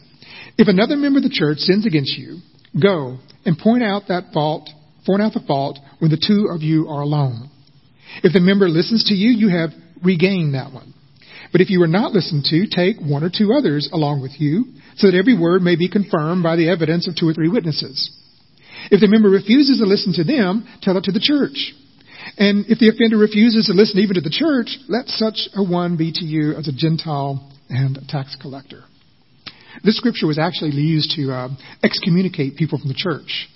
If 0.58 0.68
another 0.68 0.96
member 0.96 1.18
of 1.18 1.24
the 1.24 1.30
church 1.30 1.60
sins 1.60 1.86
against 1.86 2.18
you, 2.18 2.40
go 2.80 3.18
and 3.46 3.58
point 3.58 3.84
out 3.84 4.08
that 4.08 4.32
fault, 4.34 4.70
point 5.06 5.22
out 5.22 5.34
the 5.34 5.42
fault 5.48 5.80
when 6.00 6.12
the 6.12 6.24
two 6.26 6.48
of 6.54 6.62
you 6.62 6.88
are 6.88 7.02
alone. 7.02 7.50
If 8.24 8.34
the 8.34 8.40
member 8.40 8.68
listens 8.68 9.06
to 9.06 9.14
you, 9.14 9.30
you 9.30 9.50
have 9.50 9.70
regained 10.04 10.54
that 10.54 10.74
one. 10.74 10.94
But 11.52 11.62
if 11.62 11.70
you 11.70 11.82
are 11.84 11.88
not 11.88 12.14
listened 12.14 12.46
to, 12.46 12.68
take 12.68 13.00
one 13.00 13.24
or 13.24 13.30
two 13.30 13.54
others 13.54 13.90
along 13.92 14.22
with 14.22 14.40
you, 14.40 14.66
so 14.96 15.08
that 15.08 15.18
every 15.18 15.38
word 15.38 15.62
may 15.62 15.76
be 15.76 15.90
confirmed 15.90 16.44
by 16.44 16.56
the 16.56 16.70
evidence 16.70 17.08
of 17.08 17.16
two 17.16 17.28
or 17.28 17.34
three 17.34 17.50
witnesses. 17.50 18.10
If 18.90 19.02
the 19.02 19.08
member 19.08 19.30
refuses 19.30 19.80
to 19.80 19.86
listen 19.86 20.14
to 20.14 20.24
them, 20.24 20.68
tell 20.82 20.98
it 20.98 21.04
to 21.06 21.12
the 21.12 21.20
church. 21.22 21.74
And 22.38 22.66
if 22.68 22.80
the 22.80 22.90
offender 22.90 23.18
refuses 23.18 23.68
to 23.68 23.74
listen 23.74 24.00
even 24.00 24.16
to 24.16 24.22
the 24.22 24.30
church, 24.30 24.78
let 24.88 25.08
such 25.08 25.50
a 25.56 25.64
one 25.64 25.98
be 25.98 26.12
to 26.12 26.26
you 26.26 26.54
as 26.54 26.68
a 26.68 26.72
Gentile 26.72 27.52
and 27.70 27.98
a 27.98 28.06
tax 28.08 28.36
collector. 28.40 28.84
This 29.84 29.98
scripture 29.98 30.28
was 30.28 30.38
actually 30.38 30.72
used 30.72 31.12
to 31.16 31.32
uh, 31.32 31.50
excommunicate 31.84 32.56
people 32.58 32.78
from 32.78 32.90
the 32.90 32.96
church. 32.96 33.48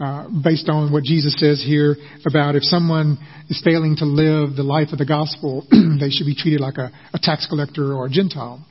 Uh, 0.00 0.28
based 0.44 0.68
on 0.68 0.92
what 0.92 1.02
Jesus 1.02 1.34
says 1.38 1.60
here 1.60 1.96
about 2.24 2.54
if 2.54 2.62
someone 2.62 3.18
is 3.48 3.60
failing 3.64 3.96
to 3.96 4.04
live 4.04 4.54
the 4.54 4.62
life 4.62 4.92
of 4.92 4.98
the 4.98 5.04
gospel, 5.04 5.66
they 6.00 6.08
should 6.08 6.26
be 6.26 6.36
treated 6.36 6.60
like 6.60 6.78
a, 6.78 6.92
a 7.12 7.18
tax 7.20 7.48
collector 7.48 7.92
or 7.92 8.06
a 8.06 8.08
Gentile. 8.08 8.64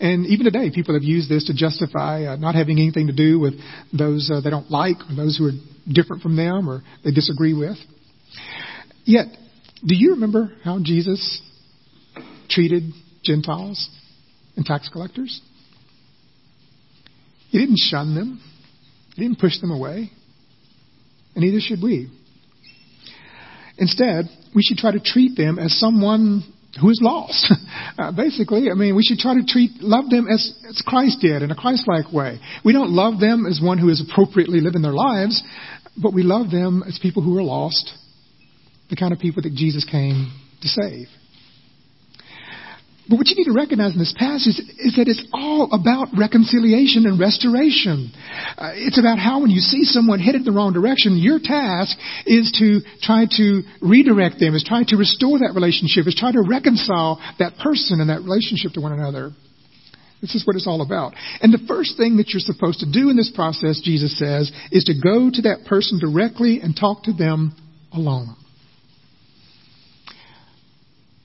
And 0.00 0.26
even 0.26 0.44
today, 0.44 0.70
people 0.74 0.94
have 0.94 1.02
used 1.02 1.28
this 1.28 1.44
to 1.44 1.54
justify 1.54 2.24
uh, 2.24 2.36
not 2.36 2.54
having 2.54 2.78
anything 2.78 3.08
to 3.08 3.12
do 3.12 3.38
with 3.38 3.54
those 3.96 4.30
uh, 4.32 4.40
they 4.40 4.48
don't 4.48 4.70
like 4.70 4.96
or 5.10 5.14
those 5.14 5.36
who 5.36 5.46
are 5.46 5.52
different 5.86 6.22
from 6.22 6.36
them 6.36 6.70
or 6.70 6.82
they 7.04 7.10
disagree 7.10 7.52
with. 7.52 7.76
Yet, 9.04 9.26
do 9.86 9.94
you 9.94 10.12
remember 10.12 10.52
how 10.64 10.78
Jesus 10.82 11.42
treated 12.48 12.84
Gentiles 13.22 13.90
and 14.56 14.64
tax 14.64 14.88
collectors? 14.88 15.40
He 17.50 17.58
didn't 17.58 17.78
shun 17.78 18.14
them. 18.14 18.40
He 19.16 19.22
didn't 19.22 19.38
push 19.38 19.60
them 19.60 19.70
away. 19.70 20.10
And 21.34 21.44
neither 21.44 21.60
should 21.60 21.82
we. 21.82 22.08
Instead, 23.76 24.26
we 24.54 24.62
should 24.62 24.78
try 24.78 24.92
to 24.92 25.00
treat 25.00 25.36
them 25.36 25.58
as 25.58 25.78
someone 25.78 26.42
who 26.78 26.90
is 26.90 27.00
lost. 27.02 27.52
uh, 27.98 28.12
basically, 28.12 28.70
I 28.70 28.74
mean, 28.74 28.94
we 28.94 29.02
should 29.02 29.18
try 29.18 29.34
to 29.34 29.44
treat, 29.44 29.80
love 29.80 30.10
them 30.10 30.26
as, 30.28 30.52
as 30.68 30.82
Christ 30.86 31.18
did 31.20 31.42
in 31.42 31.50
a 31.50 31.54
Christ-like 31.54 32.12
way. 32.12 32.38
We 32.64 32.72
don't 32.72 32.90
love 32.90 33.18
them 33.18 33.46
as 33.46 33.60
one 33.62 33.78
who 33.78 33.88
is 33.88 34.04
appropriately 34.08 34.60
living 34.60 34.82
their 34.82 34.92
lives, 34.92 35.42
but 36.00 36.14
we 36.14 36.22
love 36.22 36.50
them 36.50 36.84
as 36.86 36.98
people 37.00 37.22
who 37.22 37.36
are 37.38 37.42
lost, 37.42 37.92
the 38.88 38.96
kind 38.96 39.12
of 39.12 39.18
people 39.18 39.42
that 39.42 39.54
Jesus 39.54 39.84
came 39.90 40.32
to 40.62 40.68
save. 40.68 41.08
But 43.10 43.18
what 43.18 43.26
you 43.26 43.34
need 43.34 43.50
to 43.50 43.58
recognize 43.58 43.92
in 43.92 43.98
this 43.98 44.14
passage 44.16 44.62
is 44.78 44.94
that 44.94 45.10
it's 45.10 45.26
all 45.34 45.66
about 45.74 46.14
reconciliation 46.16 47.10
and 47.10 47.18
restoration. 47.18 48.14
Uh, 48.54 48.70
it's 48.78 49.02
about 49.02 49.18
how 49.18 49.42
when 49.42 49.50
you 49.50 49.58
see 49.58 49.82
someone 49.82 50.20
headed 50.20 50.44
the 50.44 50.52
wrong 50.52 50.72
direction, 50.72 51.18
your 51.18 51.42
task 51.42 51.98
is 52.24 52.54
to 52.62 52.86
try 53.02 53.26
to 53.34 53.66
redirect 53.82 54.38
them, 54.38 54.54
is 54.54 54.62
try 54.62 54.86
to 54.86 54.94
restore 54.94 55.42
that 55.42 55.58
relationship, 55.58 56.06
is 56.06 56.14
try 56.14 56.30
to 56.30 56.38
reconcile 56.38 57.18
that 57.42 57.58
person 57.58 57.98
and 57.98 58.14
that 58.14 58.22
relationship 58.22 58.78
to 58.78 58.80
one 58.80 58.92
another. 58.94 59.34
This 60.22 60.36
is 60.38 60.46
what 60.46 60.54
it's 60.54 60.70
all 60.70 60.80
about. 60.80 61.14
And 61.42 61.52
the 61.52 61.66
first 61.66 61.96
thing 61.96 62.18
that 62.18 62.30
you're 62.30 62.38
supposed 62.38 62.78
to 62.78 62.86
do 62.86 63.10
in 63.10 63.16
this 63.16 63.32
process, 63.34 63.82
Jesus 63.82 64.16
says, 64.22 64.52
is 64.70 64.84
to 64.84 64.94
go 64.94 65.34
to 65.34 65.42
that 65.50 65.66
person 65.66 65.98
directly 65.98 66.60
and 66.62 66.78
talk 66.78 67.02
to 67.10 67.12
them 67.12 67.58
alone. 67.90 68.36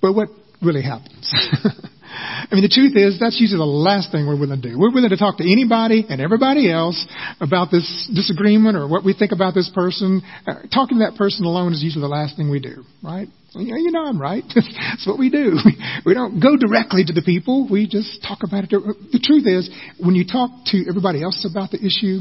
But 0.02 0.14
what 0.14 0.30
really 0.62 0.82
happens? 0.82 1.32
I 2.16 2.54
mean, 2.54 2.64
the 2.64 2.72
truth 2.72 2.96
is, 2.96 3.20
that's 3.20 3.40
usually 3.40 3.60
the 3.60 3.68
last 3.68 4.12
thing 4.12 4.28
we're 4.28 4.40
willing 4.40 4.62
to 4.62 4.70
do. 4.70 4.78
We're 4.80 4.94
willing 4.94 5.10
to 5.10 5.18
talk 5.18 5.38
to 5.38 5.44
anybody 5.44 6.06
and 6.08 6.22
everybody 6.22 6.72
else 6.72 6.96
about 7.42 7.72
this 7.72 7.86
disagreement 8.14 8.78
or 8.78 8.88
what 8.88 9.04
we 9.04 9.14
think 9.14 9.32
about 9.32 9.54
this 9.54 9.70
person. 9.74 10.22
Uh, 10.48 10.64
talking 10.72 11.00
to 11.00 11.06
that 11.10 11.18
person 11.18 11.46
alone 11.46 11.74
is 11.74 11.84
usually 11.84 12.02
the 12.02 12.12
last 12.12 12.38
thing 12.38 12.50
we 12.50 12.60
do, 12.60 12.84
right? 13.04 13.28
You 13.56 13.92
know 13.92 14.06
I'm 14.06 14.22
right. 14.22 14.44
That's 14.56 15.08
what 15.08 15.18
we 15.18 15.30
do. 15.30 15.58
We 16.06 16.14
don't 16.14 16.40
go 16.40 16.56
directly 16.56 17.04
to 17.06 17.14
the 17.14 17.24
people. 17.24 17.68
We 17.70 17.88
just 17.88 18.22
talk 18.22 18.40
about 18.44 18.66
it. 18.66 18.70
The 18.70 19.20
truth 19.24 19.48
is, 19.48 19.70
when 20.00 20.14
you 20.14 20.26
talk 20.26 20.52
to 20.68 20.86
everybody 20.88 21.24
else 21.24 21.48
about 21.50 21.72
the 21.72 21.80
issue 21.80 22.20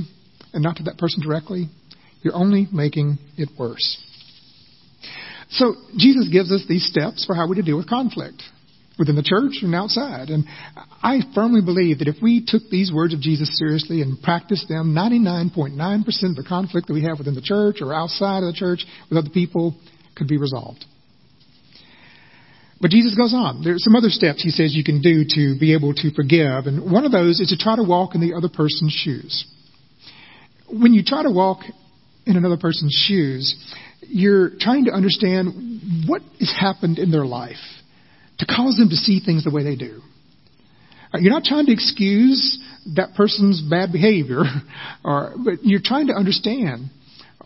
and 0.54 0.62
not 0.62 0.76
to 0.76 0.84
that 0.84 0.96
person 0.96 1.22
directly, 1.22 1.68
you're 2.22 2.34
only 2.34 2.66
making 2.72 3.18
it 3.36 3.50
worse. 3.58 4.00
So 5.50 5.74
Jesus 5.96 6.28
gives 6.30 6.50
us 6.52 6.64
these 6.68 6.87
steps 6.87 7.24
for 7.24 7.35
how 7.35 7.48
we 7.48 7.57
to 7.57 7.62
deal 7.62 7.76
with 7.76 7.88
conflict 7.88 8.42
within 8.98 9.16
the 9.16 9.22
church 9.22 9.62
and 9.62 9.74
outside. 9.74 10.28
And 10.28 10.44
I 11.02 11.20
firmly 11.35 11.61
believe 11.61 11.98
that 11.98 12.09
if 12.09 12.16
we 12.22 12.44
took 12.46 12.62
these 12.70 12.92
words 12.92 13.12
of 13.12 13.20
Jesus 13.20 13.59
seriously 13.59 14.02
and 14.02 14.20
practiced 14.22 14.68
them, 14.68 14.94
99.9% 14.94 15.76
of 16.30 16.37
the 16.37 16.44
conflict 16.48 16.87
that 16.87 16.94
we 16.94 17.04
have 17.04 17.18
within 17.18 17.35
the 17.35 17.42
church 17.42 17.78
or 17.80 17.92
outside 17.92 18.42
of 18.42 18.52
the 18.52 18.57
church 18.57 18.85
with 19.09 19.18
other 19.18 19.30
people 19.30 19.76
could 20.16 20.28
be 20.28 20.38
resolved. 20.38 20.85
But 22.80 22.90
Jesus 22.90 23.14
goes 23.14 23.33
on. 23.33 23.62
There 23.64 23.74
are 23.74 23.78
some 23.78 23.96
other 23.96 24.11
steps 24.11 24.42
he 24.42 24.50
says 24.50 24.74
you 24.74 24.85
can 24.85 25.00
do 25.00 25.24
to 25.24 25.59
be 25.59 25.74
able 25.74 25.94
to 25.94 26.12
forgive. 26.14 26.66
And 26.66 26.90
one 26.90 27.04
of 27.04 27.12
those 27.12 27.40
is 27.40 27.48
to 27.48 27.57
try 27.57 27.76
to 27.76 27.83
walk 27.83 28.14
in 28.14 28.20
the 28.20 28.35
other 28.35 28.48
person's 28.48 28.92
shoes. 28.92 29.46
When 30.68 30.92
you 30.92 31.02
try 31.02 31.22
to 31.22 31.30
walk 31.30 31.61
in 32.26 32.37
another 32.37 32.57
person's 32.57 32.92
shoes, 32.92 33.57
you're 34.08 34.50
trying 34.58 34.86
to 34.86 34.92
understand 34.92 36.06
what 36.06 36.22
has 36.40 36.52
happened 36.58 36.98
in 36.98 37.10
their 37.10 37.26
life 37.26 37.62
to 38.38 38.46
cause 38.46 38.76
them 38.76 38.88
to 38.88 38.96
see 38.96 39.20
things 39.24 39.44
the 39.44 39.50
way 39.50 39.62
they 39.62 39.76
do. 39.76 40.00
Uh, 41.12 41.18
you're 41.18 41.32
not 41.32 41.44
trying 41.44 41.66
to 41.66 41.72
excuse 41.72 42.58
that 42.96 43.14
person's 43.14 43.62
bad 43.62 43.92
behavior, 43.92 44.42
or, 45.04 45.34
but 45.44 45.54
you're 45.62 45.80
trying 45.82 46.08
to 46.08 46.12
understand 46.12 46.90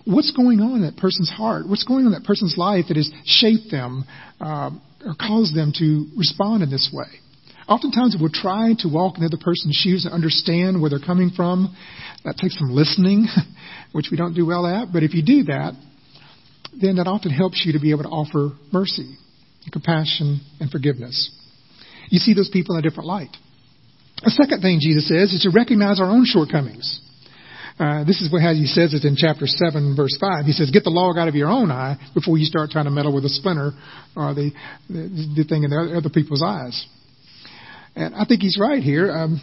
what's 0.04 0.32
going 0.32 0.60
on 0.60 0.76
in 0.76 0.82
that 0.82 0.96
person's 0.96 1.30
heart, 1.30 1.68
what's 1.68 1.84
going 1.84 2.06
on 2.06 2.12
in 2.12 2.12
that 2.12 2.26
person's 2.26 2.56
life 2.56 2.86
that 2.88 2.96
has 2.96 3.10
shaped 3.24 3.70
them 3.70 4.04
uh, 4.40 4.70
or 5.04 5.14
caused 5.20 5.54
them 5.54 5.72
to 5.78 6.06
respond 6.16 6.62
in 6.62 6.70
this 6.70 6.90
way. 6.92 7.20
Oftentimes, 7.68 8.16
we'll 8.18 8.32
try 8.32 8.72
to 8.78 8.88
walk 8.88 9.16
in 9.16 9.20
the 9.20 9.26
other 9.26 9.42
person's 9.42 9.76
shoes 9.76 10.06
and 10.06 10.14
understand 10.14 10.80
where 10.80 10.88
they're 10.88 10.98
coming 10.98 11.30
from. 11.36 11.76
That 12.24 12.38
takes 12.38 12.58
some 12.58 12.70
listening, 12.70 13.26
which 13.92 14.08
we 14.10 14.16
don't 14.16 14.32
do 14.32 14.46
well 14.46 14.66
at. 14.66 14.90
But 14.90 15.02
if 15.02 15.12
you 15.12 15.22
do 15.22 15.44
that, 15.44 15.74
then 16.80 16.96
that 16.96 17.06
often 17.06 17.30
helps 17.30 17.62
you 17.64 17.72
to 17.72 17.80
be 17.80 17.90
able 17.90 18.04
to 18.04 18.08
offer 18.08 18.56
mercy, 18.72 19.16
and 19.64 19.72
compassion, 19.72 20.40
and 20.60 20.70
forgiveness. 20.70 21.30
You 22.10 22.18
see 22.18 22.34
those 22.34 22.50
people 22.50 22.76
in 22.76 22.84
a 22.84 22.88
different 22.88 23.06
light. 23.06 23.36
A 24.24 24.30
second 24.30 24.62
thing 24.62 24.78
Jesus 24.80 25.08
says 25.08 25.32
is 25.32 25.42
to 25.42 25.50
recognize 25.54 26.00
our 26.00 26.10
own 26.10 26.24
shortcomings. 26.24 27.00
Uh, 27.78 28.02
this 28.02 28.20
is 28.20 28.32
what 28.32 28.42
he 28.42 28.66
says 28.66 28.92
it 28.92 29.04
in 29.04 29.14
chapter 29.14 29.46
7, 29.46 29.94
verse 29.94 30.16
5. 30.18 30.44
He 30.44 30.52
says, 30.52 30.70
Get 30.72 30.82
the 30.82 30.90
log 30.90 31.16
out 31.16 31.28
of 31.28 31.36
your 31.36 31.48
own 31.48 31.70
eye 31.70 31.96
before 32.12 32.36
you 32.36 32.44
start 32.44 32.70
trying 32.70 32.86
to 32.86 32.90
meddle 32.90 33.14
with 33.14 33.22
the 33.22 33.28
splinter 33.28 33.70
or 34.16 34.34
the, 34.34 34.50
the, 34.88 35.34
the 35.36 35.44
thing 35.44 35.62
in 35.62 35.70
the 35.70 35.94
other 35.96 36.10
people's 36.10 36.42
eyes. 36.42 36.86
And 37.94 38.16
I 38.16 38.24
think 38.24 38.42
he's 38.42 38.58
right 38.60 38.82
here. 38.82 39.12
Um, 39.12 39.40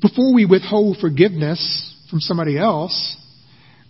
before 0.00 0.32
we 0.32 0.46
withhold 0.46 0.96
forgiveness 0.98 1.94
from 2.08 2.20
somebody 2.20 2.56
else, 2.56 3.16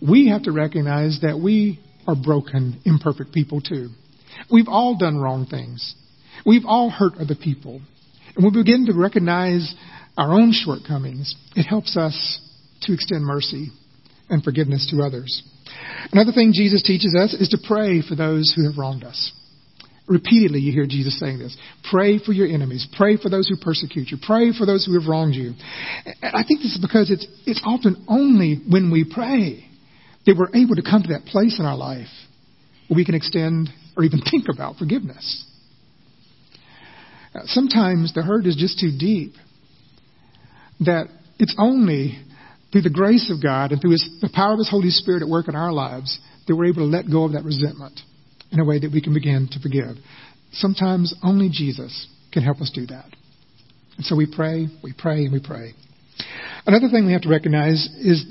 we 0.01 0.29
have 0.31 0.43
to 0.45 0.53
recognize 0.53 1.21
that 1.23 1.39
we 1.39 1.79
are 2.07 2.17
broken, 2.17 2.81
imperfect 2.85 3.33
people 3.33 3.61
too. 3.61 3.89
We've 4.51 4.69
all 4.69 4.97
done 4.97 5.19
wrong 5.19 5.47
things. 5.47 5.95
We've 6.45 6.65
all 6.67 6.91
hurt 6.91 7.15
other 7.19 7.35
people. 7.35 7.81
And 8.35 8.45
when 8.45 8.55
we 8.55 8.63
begin 8.63 8.87
to 8.87 8.99
recognize 8.99 9.75
our 10.17 10.33
own 10.33 10.53
shortcomings, 10.53 11.35
it 11.55 11.65
helps 11.65 11.97
us 11.97 12.41
to 12.83 12.93
extend 12.93 13.25
mercy 13.25 13.69
and 14.29 14.43
forgiveness 14.43 14.91
to 14.91 15.03
others. 15.03 15.43
Another 16.11 16.33
thing 16.33 16.53
Jesus 16.55 16.83
teaches 16.83 17.15
us 17.19 17.35
is 17.35 17.49
to 17.51 17.59
pray 17.67 18.03
for 18.03 18.15
those 18.15 18.53
who 18.55 18.67
have 18.67 18.79
wronged 18.79 19.05
us. 19.05 19.33
Repeatedly, 20.09 20.59
you 20.61 20.73
hear 20.73 20.87
Jesus 20.87 21.19
saying 21.19 21.39
this. 21.39 21.57
Pray 21.91 22.19
for 22.19 22.33
your 22.33 22.49
enemies. 22.49 22.89
Pray 22.97 23.17
for 23.17 23.31
those 23.31 23.49
who 23.49 23.57
persecute 23.57 24.11
you. 24.11 24.19
Pray 24.21 24.53
for 24.53 24.67
those 24.67 24.85
who 24.85 24.99
have 24.99 25.09
wronged 25.09 25.35
you. 25.35 25.53
And 26.05 26.35
I 26.35 26.43
think 26.47 26.61
this 26.61 26.75
is 26.75 26.81
because 26.81 27.11
it's, 27.11 27.27
it's 27.47 27.63
often 27.65 28.05
only 28.09 28.61
when 28.69 28.91
we 28.91 29.05
pray 29.09 29.65
that 30.27 30.37
we're 30.37 30.55
able 30.55 30.77
to 30.77 30.83
come 30.83 31.03
to 31.03 31.09
that 31.09 31.25
place 31.27 31.59
in 31.59 31.67
our 31.67 31.77
life 31.77 32.09
where 32.89 32.97
we 32.97 33.05
can 33.05 33.15
extend 33.15 33.69
or 33.97 34.05
even 34.05 34.21
think 34.21 34.47
about 34.53 34.77
forgiveness. 34.77 35.47
Uh, 37.35 37.41
sometimes 37.47 38.13
the 38.15 38.23
hurt 38.23 38.47
is 38.47 38.57
just 38.57 38.79
too 38.79 38.93
deep. 38.99 39.33
That 40.81 41.07
it's 41.39 41.55
only 41.59 42.19
through 42.71 42.83
the 42.83 42.91
grace 42.91 43.31
of 43.31 43.43
God 43.43 43.73
and 43.73 43.81
through 43.81 43.93
his, 43.93 44.19
the 44.21 44.31
power 44.33 44.53
of 44.53 44.59
His 44.59 44.71
Holy 44.71 44.91
Spirit 44.91 45.23
at 45.23 45.29
work 45.29 45.49
in 45.49 45.55
our 45.55 45.73
lives 45.73 46.19
that 46.47 46.57
we're 46.57 46.67
able 46.67 46.83
to 46.83 46.85
let 46.85 47.11
go 47.11 47.25
of 47.25 47.33
that 47.33 47.45
resentment 47.45 48.01
in 48.51 48.61
a 48.61 48.65
way 48.65 48.79
that 48.79 48.91
we 48.93 49.01
can 49.01 49.15
begin 49.15 49.49
to 49.53 49.61
forgive. 49.61 49.97
Sometimes 50.53 51.15
only 51.23 51.49
Jesus 51.51 52.09
can 52.33 52.43
help 52.43 52.61
us 52.61 52.71
do 52.75 52.87
that. 52.87 53.07
And 53.97 54.05
so 54.05 54.17
we 54.17 54.27
pray, 54.27 54.67
we 54.83 54.93
pray, 54.97 55.25
and 55.25 55.33
we 55.33 55.41
pray. 55.41 55.75
Another 56.67 56.89
thing 56.89 57.07
we 57.07 57.13
have 57.13 57.23
to 57.23 57.29
recognize 57.29 57.89
is 58.01 58.25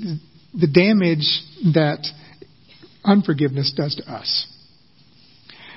the 0.54 0.66
damage 0.66 1.42
that 1.74 2.06
unforgiveness 3.04 3.72
does 3.76 3.96
to 3.96 4.12
us. 4.12 4.46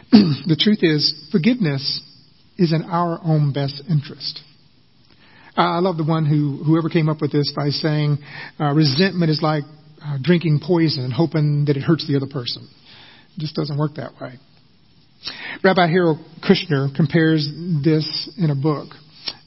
the 0.11 0.57
truth 0.59 0.79
is, 0.81 1.29
forgiveness 1.31 2.01
is 2.57 2.73
in 2.73 2.83
our 2.83 3.19
own 3.23 3.53
best 3.53 3.81
interest. 3.89 4.41
I 5.57 5.79
love 5.79 5.97
the 5.97 6.03
one 6.03 6.25
who 6.25 6.63
whoever 6.63 6.89
came 6.89 7.07
up 7.07 7.21
with 7.21 7.31
this 7.31 7.53
by 7.55 7.69
saying 7.69 8.17
uh, 8.59 8.73
resentment 8.73 9.31
is 9.31 9.41
like 9.41 9.63
uh, 10.03 10.17
drinking 10.21 10.59
poison 10.65 11.05
and 11.05 11.13
hoping 11.13 11.65
that 11.65 11.77
it 11.77 11.81
hurts 11.81 12.05
the 12.07 12.17
other 12.17 12.27
person. 12.27 12.67
It 13.35 13.39
just 13.39 13.55
doesn't 13.55 13.77
work 13.77 13.95
that 13.95 14.11
way. 14.19 14.33
Rabbi 15.63 15.87
Harold 15.87 16.19
Kushner 16.43 16.93
compares 16.93 17.49
this 17.83 18.29
in 18.37 18.49
a 18.49 18.55
book. 18.55 18.89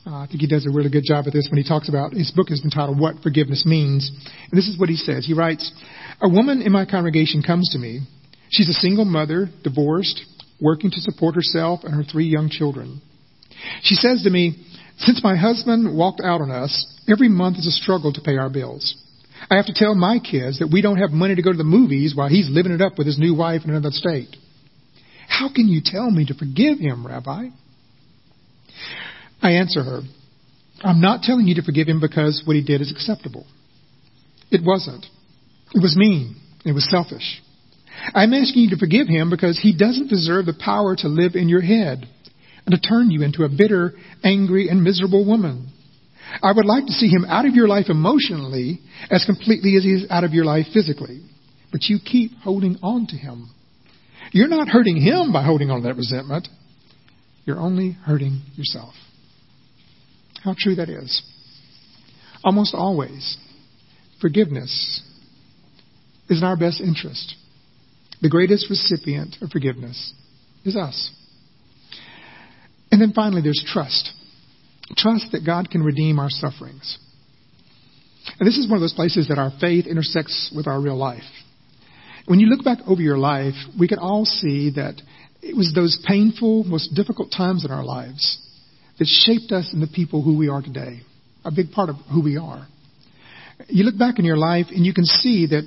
Uh, 0.09 0.23
I 0.23 0.27
think 0.27 0.40
he 0.40 0.47
does 0.47 0.64
a 0.64 0.71
really 0.71 0.88
good 0.88 1.05
job 1.05 1.27
at 1.27 1.35
this 1.35 1.49
when 1.51 1.61
he 1.62 1.68
talks 1.68 1.90
about 1.90 2.14
his 2.14 2.31
book 2.31 2.51
is 2.51 2.62
entitled 2.64 2.99
What 2.99 3.16
Forgiveness 3.23 3.66
Means. 3.66 4.11
And 4.51 4.57
this 4.57 4.66
is 4.66 4.79
what 4.79 4.88
he 4.88 4.97
says. 4.97 5.27
He 5.27 5.35
writes, 5.35 5.71
A 6.23 6.29
woman 6.31 6.62
in 6.62 6.73
my 6.73 6.87
congregation 6.87 7.42
comes 7.42 7.68
to 7.73 7.79
me. 7.79 8.01
She's 8.49 8.71
a 8.71 8.81
single 8.81 9.05
mother, 9.05 9.51
divorced, 9.62 10.23
working 10.62 10.90
to 10.90 11.01
support 11.01 11.35
herself 11.35 11.81
and 11.85 11.94
her 11.94 12.05
three 12.05 12.25
young 12.25 12.49
children. 12.49 13.03
She 13.83 13.97
says 13.97 14.23
to 14.23 14.31
me, 14.31 14.64
Since 14.97 15.23
my 15.23 15.37
husband 15.37 15.94
walked 15.94 16.23
out 16.25 16.40
on 16.40 16.51
us, 16.51 16.87
every 17.07 17.29
month 17.29 17.59
is 17.59 17.66
a 17.66 17.71
struggle 17.71 18.14
to 18.14 18.23
pay 18.23 18.38
our 18.38 18.49
bills. 18.49 18.97
I 19.51 19.57
have 19.57 19.66
to 19.66 19.75
tell 19.75 19.94
my 19.94 20.21
kids 20.21 20.61
that 20.61 20.71
we 20.73 20.81
don't 20.81 20.97
have 20.97 21.11
money 21.11 21.35
to 21.35 21.42
go 21.42 21.53
to 21.53 21.59
the 21.59 21.64
movies 21.64 22.14
while 22.16 22.29
he's 22.29 22.49
living 22.49 22.73
it 22.73 22.81
up 22.81 22.97
with 22.97 23.07
his 23.07 23.18
new 23.18 23.35
wife 23.35 23.61
in 23.64 23.71
another 23.71 23.90
state. 23.90 24.35
How 25.29 25.53
can 25.53 25.68
you 25.68 25.83
tell 25.85 26.11
me 26.11 26.25
to 26.25 26.35
forgive 26.35 26.79
him, 26.79 27.07
Rabbi? 27.07 27.49
I 29.40 29.53
answer 29.53 29.83
her, 29.83 30.01
I'm 30.83 31.01
not 31.01 31.22
telling 31.22 31.46
you 31.46 31.57
to 31.57 31.62
forgive 31.62 31.88
him 31.88 32.01
because 32.01 32.42
what 32.44 32.57
he 32.57 32.62
did 32.62 32.81
is 32.81 32.92
acceptable. 32.92 33.46
It 34.51 34.62
wasn't. 34.64 35.05
It 35.74 35.83
was 35.83 35.96
mean. 35.96 36.37
It 36.64 36.72
was 36.72 36.88
selfish. 36.90 37.42
I'm 38.14 38.33
asking 38.33 38.62
you 38.62 38.70
to 38.70 38.79
forgive 38.79 39.09
him 39.09 39.31
because 39.31 39.59
he 39.61 39.77
doesn't 39.77 40.09
deserve 40.09 40.46
the 40.46 40.59
power 40.59 40.94
to 40.96 41.09
live 41.09 41.35
in 41.35 41.48
your 41.48 41.61
head 41.61 42.07
and 42.64 42.74
to 42.74 42.81
turn 42.81 43.11
you 43.11 43.22
into 43.22 43.44
a 43.44 43.48
bitter, 43.48 43.94
angry, 44.22 44.68
and 44.68 44.83
miserable 44.83 45.27
woman. 45.27 45.72
I 46.42 46.53
would 46.53 46.66
like 46.66 46.87
to 46.87 46.92
see 46.92 47.09
him 47.09 47.24
out 47.27 47.46
of 47.46 47.55
your 47.55 47.68
life 47.68 47.87
emotionally 47.88 48.81
as 49.11 49.24
completely 49.24 49.77
as 49.77 49.83
he 49.83 49.94
is 49.94 50.07
out 50.11 50.24
of 50.24 50.33
your 50.33 50.44
life 50.44 50.66
physically. 50.72 51.22
But 51.72 51.85
you 51.85 51.98
keep 51.98 52.33
holding 52.38 52.77
on 52.83 53.07
to 53.09 53.16
him. 53.16 53.51
You're 54.33 54.48
not 54.48 54.68
hurting 54.68 54.96
him 54.96 55.33
by 55.33 55.42
holding 55.42 55.70
on 55.70 55.83
to 55.83 55.88
that 55.88 55.96
resentment. 55.96 56.48
You're 57.44 57.59
only 57.59 57.92
hurting 57.92 58.42
yourself. 58.57 58.94
How 60.42 60.55
true 60.57 60.77
that 60.77 60.88
is. 60.88 61.22
Almost 62.44 62.74
always, 62.74 63.37
forgiveness 64.20 65.03
is 66.29 66.38
in 66.38 66.44
our 66.44 66.57
best 66.57 66.81
interest. 66.81 67.35
The 68.20 68.29
greatest 68.29 68.68
recipient 68.70 69.37
of 69.40 69.51
forgiveness 69.51 70.12
is 70.64 70.77
us. 70.77 71.11
And 72.90 73.01
then 73.01 73.12
finally, 73.12 73.42
there's 73.42 73.64
trust. 73.66 74.12
trust 74.96 75.27
that 75.33 75.44
God 75.44 75.70
can 75.70 75.83
redeem 75.83 76.18
our 76.18 76.31
sufferings. 76.31 76.98
And 78.38 78.46
this 78.46 78.57
is 78.57 78.68
one 78.68 78.77
of 78.77 78.81
those 78.81 78.94
places 78.94 79.29
that 79.29 79.38
our 79.38 79.53
faith 79.61 79.87
intersects 79.87 80.53
with 80.55 80.66
our 80.66 80.81
real 80.81 80.96
life. 80.96 81.22
When 82.27 82.40
you 82.40 82.46
look 82.46 82.64
back 82.64 82.79
over 82.87 83.01
your 83.01 83.18
life, 83.18 83.55
we 83.79 83.88
can 83.88 83.98
all 83.98 84.24
see 84.24 84.70
that 84.77 85.01
it 85.42 85.57
was 85.57 85.72
those 85.74 86.03
painful, 86.07 86.64
most 86.64 86.94
difficult 86.94 87.33
times 87.37 87.64
in 87.64 87.70
our 87.70 87.85
lives 87.85 88.38
that 88.99 89.07
shaped 89.07 89.53
us 89.53 89.71
into 89.73 89.87
the 89.87 89.93
people 89.93 90.23
who 90.23 90.37
we 90.37 90.49
are 90.49 90.63
today. 90.63 91.01
A 91.45 91.51
big 91.51 91.71
part 91.73 91.89
of 91.89 91.97
who 92.13 92.23
we 92.23 92.37
are. 92.37 92.67
You 93.69 93.85
look 93.85 93.99
back 93.99 94.19
in 94.19 94.25
your 94.25 94.37
life 94.37 94.67
and 94.71 94.85
you 94.85 94.95
can 94.95 95.05
see 95.05 95.47
that 95.47 95.63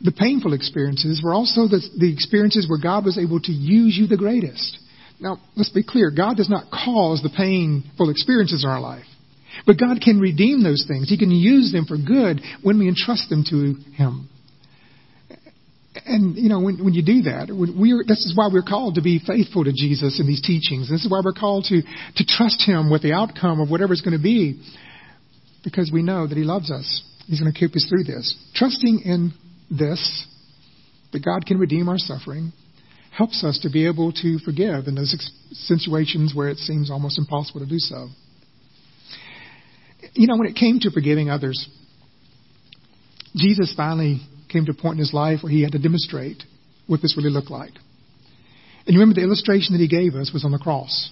the 0.00 0.12
painful 0.12 0.54
experiences 0.54 1.20
were 1.22 1.34
also 1.34 1.68
the, 1.68 1.80
the 1.98 2.12
experiences 2.12 2.68
where 2.68 2.80
God 2.80 3.04
was 3.04 3.18
able 3.18 3.40
to 3.40 3.52
use 3.52 3.96
you 4.00 4.06
the 4.06 4.16
greatest. 4.16 4.78
Now, 5.20 5.38
let's 5.56 5.70
be 5.70 5.82
clear. 5.82 6.10
God 6.10 6.36
does 6.36 6.48
not 6.48 6.70
cause 6.70 7.22
the 7.22 7.30
painful 7.36 8.08
experiences 8.10 8.64
in 8.64 8.70
our 8.70 8.80
life. 8.80 9.04
But 9.66 9.78
God 9.78 10.00
can 10.00 10.18
redeem 10.18 10.62
those 10.62 10.84
things. 10.88 11.08
He 11.08 11.18
can 11.18 11.30
use 11.30 11.72
them 11.72 11.84
for 11.84 11.98
good 11.98 12.40
when 12.62 12.78
we 12.78 12.88
entrust 12.88 13.28
them 13.28 13.44
to 13.50 13.74
Him. 13.92 14.28
And, 15.92 16.36
you 16.36 16.48
know, 16.48 16.60
when, 16.60 16.84
when 16.84 16.94
you 16.94 17.02
do 17.02 17.22
that, 17.22 17.48
we're, 17.50 18.04
this 18.06 18.24
is 18.24 18.36
why 18.36 18.48
we're 18.52 18.62
called 18.62 18.94
to 18.94 19.02
be 19.02 19.18
faithful 19.18 19.64
to 19.64 19.72
Jesus 19.72 20.20
in 20.20 20.26
these 20.26 20.40
teachings. 20.40 20.88
This 20.88 21.04
is 21.04 21.10
why 21.10 21.20
we're 21.24 21.32
called 21.32 21.64
to, 21.64 21.82
to 21.82 22.24
trust 22.24 22.62
Him 22.64 22.90
with 22.90 23.02
the 23.02 23.12
outcome 23.12 23.60
of 23.60 23.70
whatever 23.70 23.92
it's 23.92 24.02
going 24.02 24.16
to 24.16 24.22
be. 24.22 24.62
Because 25.64 25.90
we 25.92 26.02
know 26.02 26.28
that 26.28 26.38
He 26.38 26.44
loves 26.44 26.70
us. 26.70 27.02
He's 27.26 27.40
going 27.40 27.52
to 27.52 27.58
keep 27.58 27.74
us 27.74 27.86
through 27.88 28.04
this. 28.04 28.34
Trusting 28.54 29.02
in 29.04 29.32
this, 29.68 30.26
that 31.12 31.24
God 31.24 31.44
can 31.44 31.58
redeem 31.58 31.88
our 31.88 31.98
suffering, 31.98 32.52
helps 33.16 33.42
us 33.42 33.58
to 33.62 33.70
be 33.70 33.86
able 33.86 34.12
to 34.12 34.38
forgive 34.44 34.86
in 34.86 34.94
those 34.94 35.14
situations 35.50 36.34
where 36.34 36.48
it 36.48 36.58
seems 36.58 36.90
almost 36.90 37.18
impossible 37.18 37.60
to 37.60 37.66
do 37.66 37.78
so. 37.78 38.08
You 40.14 40.28
know, 40.28 40.36
when 40.36 40.48
it 40.48 40.54
came 40.54 40.78
to 40.80 40.90
forgiving 40.90 41.30
others, 41.30 41.68
Jesus 43.34 43.74
finally 43.76 44.20
came 44.50 44.66
to 44.66 44.72
a 44.72 44.74
point 44.74 44.94
in 44.94 44.98
his 44.98 45.14
life 45.14 45.40
where 45.42 45.52
he 45.52 45.62
had 45.62 45.72
to 45.72 45.78
demonstrate 45.78 46.42
what 46.86 47.00
this 47.00 47.16
really 47.16 47.30
looked 47.30 47.50
like. 47.50 47.72
And 48.86 48.94
you 48.94 49.00
remember 49.00 49.20
the 49.20 49.26
illustration 49.26 49.72
that 49.72 49.80
he 49.80 49.88
gave 49.88 50.14
us 50.14 50.32
was 50.32 50.44
on 50.44 50.52
the 50.52 50.58
cross. 50.58 51.10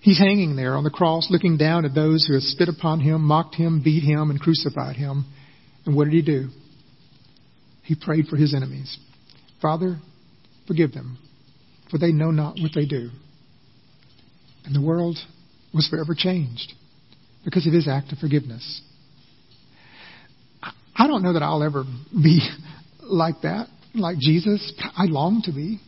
He's 0.00 0.18
hanging 0.18 0.54
there 0.54 0.76
on 0.76 0.84
the 0.84 0.90
cross, 0.90 1.28
looking 1.30 1.56
down 1.56 1.84
at 1.84 1.94
those 1.94 2.24
who 2.26 2.34
had 2.34 2.42
spit 2.42 2.68
upon 2.68 3.00
him, 3.00 3.22
mocked 3.22 3.56
him, 3.56 3.82
beat 3.82 4.04
him, 4.04 4.30
and 4.30 4.40
crucified 4.40 4.94
him. 4.96 5.24
And 5.84 5.96
what 5.96 6.04
did 6.04 6.14
he 6.14 6.22
do? 6.22 6.48
He 7.82 7.96
prayed 7.96 8.26
for 8.26 8.36
his 8.36 8.54
enemies. 8.54 8.98
Father, 9.60 9.98
forgive 10.66 10.92
them, 10.92 11.18
for 11.90 11.98
they 11.98 12.12
know 12.12 12.30
not 12.30 12.56
what 12.60 12.72
they 12.74 12.86
do. 12.86 13.10
And 14.64 14.74
the 14.74 14.80
world 14.80 15.16
was 15.72 15.88
forever 15.88 16.14
changed 16.16 16.72
because 17.44 17.66
of 17.66 17.72
his 17.72 17.88
act 17.88 18.12
of 18.12 18.18
forgiveness. 18.18 18.82
I 20.96 21.06
don't 21.06 21.22
know 21.22 21.34
that 21.34 21.42
I'll 21.42 21.62
ever 21.62 21.84
be 22.10 22.40
like 23.02 23.42
that, 23.42 23.68
like 23.94 24.18
Jesus. 24.18 24.72
I 24.96 25.04
long 25.04 25.42
to 25.44 25.52
be. 25.52 25.80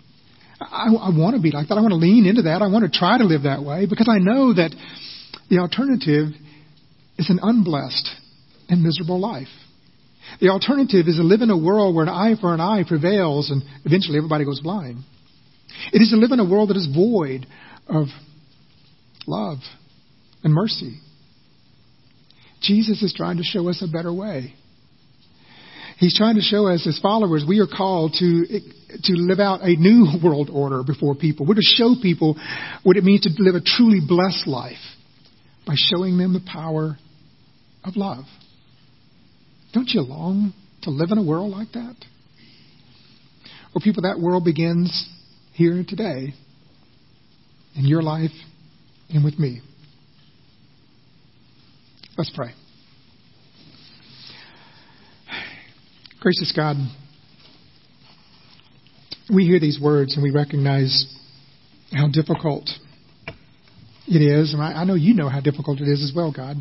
I, 0.61 0.89
I 0.89 1.11
want 1.17 1.37
to 1.37 1.43
be 1.43 1.51
like 1.51 1.69
that. 1.69 1.79
I 1.79 1.81
want 1.81 1.93
to 1.93 1.97
lean 1.97 2.27
into 2.27 2.43
that. 2.43 2.63
I 2.63 2.67
want 2.67 2.91
to 2.91 2.99
try 2.99 3.17
to 3.17 3.25
live 3.25 3.45
that 3.45 3.63
way 3.63 3.87
because 3.89 4.09
I 4.11 4.19
know 4.19 4.53
that 4.53 4.75
the 5.49 5.59
alternative 5.59 6.35
is 7.17 7.31
an 7.31 7.39
unblessed 7.43 8.09
and 8.69 8.83
miserable 8.83 9.21
life. 9.21 9.49
The 10.41 10.51
alternative 10.51 11.09
is 11.09 11.17
to 11.17 11.23
live 11.23 11.41
in 11.41 11.51
a 11.51 11.57
world 11.57 11.95
where 11.95 12.05
an 12.05 12.11
eye 12.11 12.35
for 12.39 12.53
an 12.53 12.61
eye 12.61 12.85
prevails 12.87 13.51
and 13.51 13.63
eventually 13.85 14.19
everybody 14.19 14.45
goes 14.45 14.61
blind. 14.61 14.99
It 15.93 16.03
is 16.03 16.11
to 16.11 16.17
live 16.17 16.33
in 16.33 16.41
a 16.41 16.49
world 16.49 16.71
that 16.71 16.77
is 16.77 16.89
void 16.95 17.47
of 17.87 18.09
love 19.27 19.59
and 20.45 20.53
mercy. 20.53 20.99
Jesus 22.61 23.03
is 23.03 23.15
trying 23.17 23.39
to 23.39 23.43
show 23.43 23.69
us 23.69 23.83
a 23.83 23.91
better 23.91 24.13
way. 24.13 24.55
He's 25.99 26.17
trying 26.17 26.37
to 26.37 26.41
show 26.41 26.69
us 26.69 26.87
as 26.87 26.99
followers 27.01 27.45
we 27.47 27.59
are 27.59 27.67
called 27.67 28.15
to 28.21 28.47
to 29.03 29.13
live 29.15 29.41
out 29.41 29.63
a 29.63 29.75
new 29.75 30.07
world 30.25 30.49
order 30.51 30.83
before 30.85 31.15
people. 31.15 31.45
We're 31.45 31.57
to 31.57 31.61
show 31.63 31.95
people 32.01 32.37
what 32.85 32.97
it 32.97 33.05
means 33.05 33.23
to 33.23 33.31
live 33.43 33.57
a 33.57 33.61
truly 33.61 34.01
blessed 34.07 34.47
life 34.47 34.79
by 35.67 35.75
showing 35.77 36.17
them 36.17 36.33
the 36.33 36.41
power 36.41 36.97
of 37.85 37.97
love. 37.97 38.25
Don't 39.75 39.89
you 39.89 40.01
long 40.01 40.55
to 40.83 40.91
live 40.91 41.11
in 41.11 41.19
a 41.19 41.23
world 41.23 41.51
like 41.51 41.73
that? 41.73 41.97
Well, 43.75 43.83
people, 43.83 44.05
that 44.05 44.19
world 44.19 44.45
begins 44.45 45.09
here 45.53 45.85
today 45.87 46.33
in 47.77 47.85
your 47.85 48.03
life 48.03 48.31
and 49.11 49.25
with 49.25 49.39
me. 49.39 49.61
Let's 52.17 52.33
pray. 52.35 52.53
Gracious 56.21 56.53
God, 56.55 56.75
we 59.33 59.47
hear 59.47 59.61
these 59.61 59.79
words 59.81 60.17
and 60.17 60.23
we 60.25 60.33
recognize 60.33 61.07
how 61.93 62.09
difficult 62.09 62.69
it 64.09 64.21
is. 64.21 64.53
And 64.53 64.61
I, 64.61 64.81
I 64.81 64.85
know 64.85 64.97
you 64.97 65.15
know 65.15 65.29
how 65.29 65.41
difficult 65.41 65.81
it 65.81 65.87
is 65.87 66.03
as 66.03 66.13
well, 66.15 66.33
God, 66.33 66.57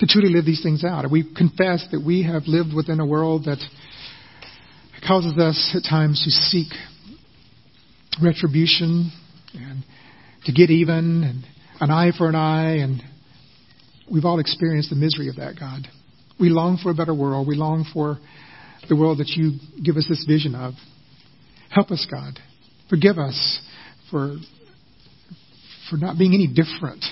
to 0.00 0.06
truly 0.06 0.28
live 0.28 0.44
these 0.44 0.62
things 0.62 0.84
out. 0.84 1.10
We 1.10 1.24
confess 1.34 1.86
that 1.90 2.02
we 2.04 2.22
have 2.24 2.42
lived 2.46 2.74
within 2.74 3.00
a 3.00 3.06
world 3.06 3.46
that 3.46 3.64
causes 5.08 5.38
us 5.38 5.74
at 5.74 5.88
times 5.88 6.22
to 6.24 6.30
seek 6.30 6.68
retribution 8.22 9.10
and 9.54 9.84
to 10.44 10.52
get 10.52 10.68
even 10.68 11.24
and 11.24 11.44
an 11.80 11.90
eye 11.90 12.12
for 12.16 12.28
an 12.28 12.34
eye. 12.34 12.76
And 12.82 13.02
we've 14.12 14.26
all 14.26 14.38
experienced 14.38 14.90
the 14.90 14.96
misery 14.96 15.30
of 15.30 15.36
that, 15.36 15.58
God. 15.58 15.88
We 16.38 16.50
long 16.50 16.78
for 16.82 16.90
a 16.90 16.94
better 16.94 17.14
world. 17.14 17.48
We 17.48 17.56
long 17.56 17.86
for 17.90 18.18
the 18.88 18.96
world 18.96 19.18
that 19.18 19.28
you 19.28 19.58
give 19.82 19.96
us 19.96 20.06
this 20.08 20.24
vision 20.26 20.54
of. 20.54 20.74
Help 21.70 21.90
us, 21.90 22.06
God. 22.10 22.38
Forgive 22.88 23.18
us 23.18 23.60
for, 24.10 24.36
for 25.88 25.96
not 25.96 26.18
being 26.18 26.34
any 26.34 26.46
different 26.46 27.04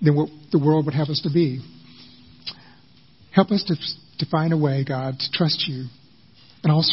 than 0.00 0.16
what 0.16 0.28
the 0.52 0.58
world 0.58 0.84
would 0.84 0.94
have 0.94 1.08
us 1.08 1.20
to 1.22 1.30
be. 1.32 1.60
Help 3.32 3.50
us 3.50 3.64
to, 3.64 3.74
to 4.24 4.30
find 4.30 4.52
a 4.52 4.56
way, 4.56 4.84
God, 4.86 5.18
to 5.18 5.30
trust 5.32 5.64
you 5.66 5.86
and 6.62 6.72
also 6.72 6.92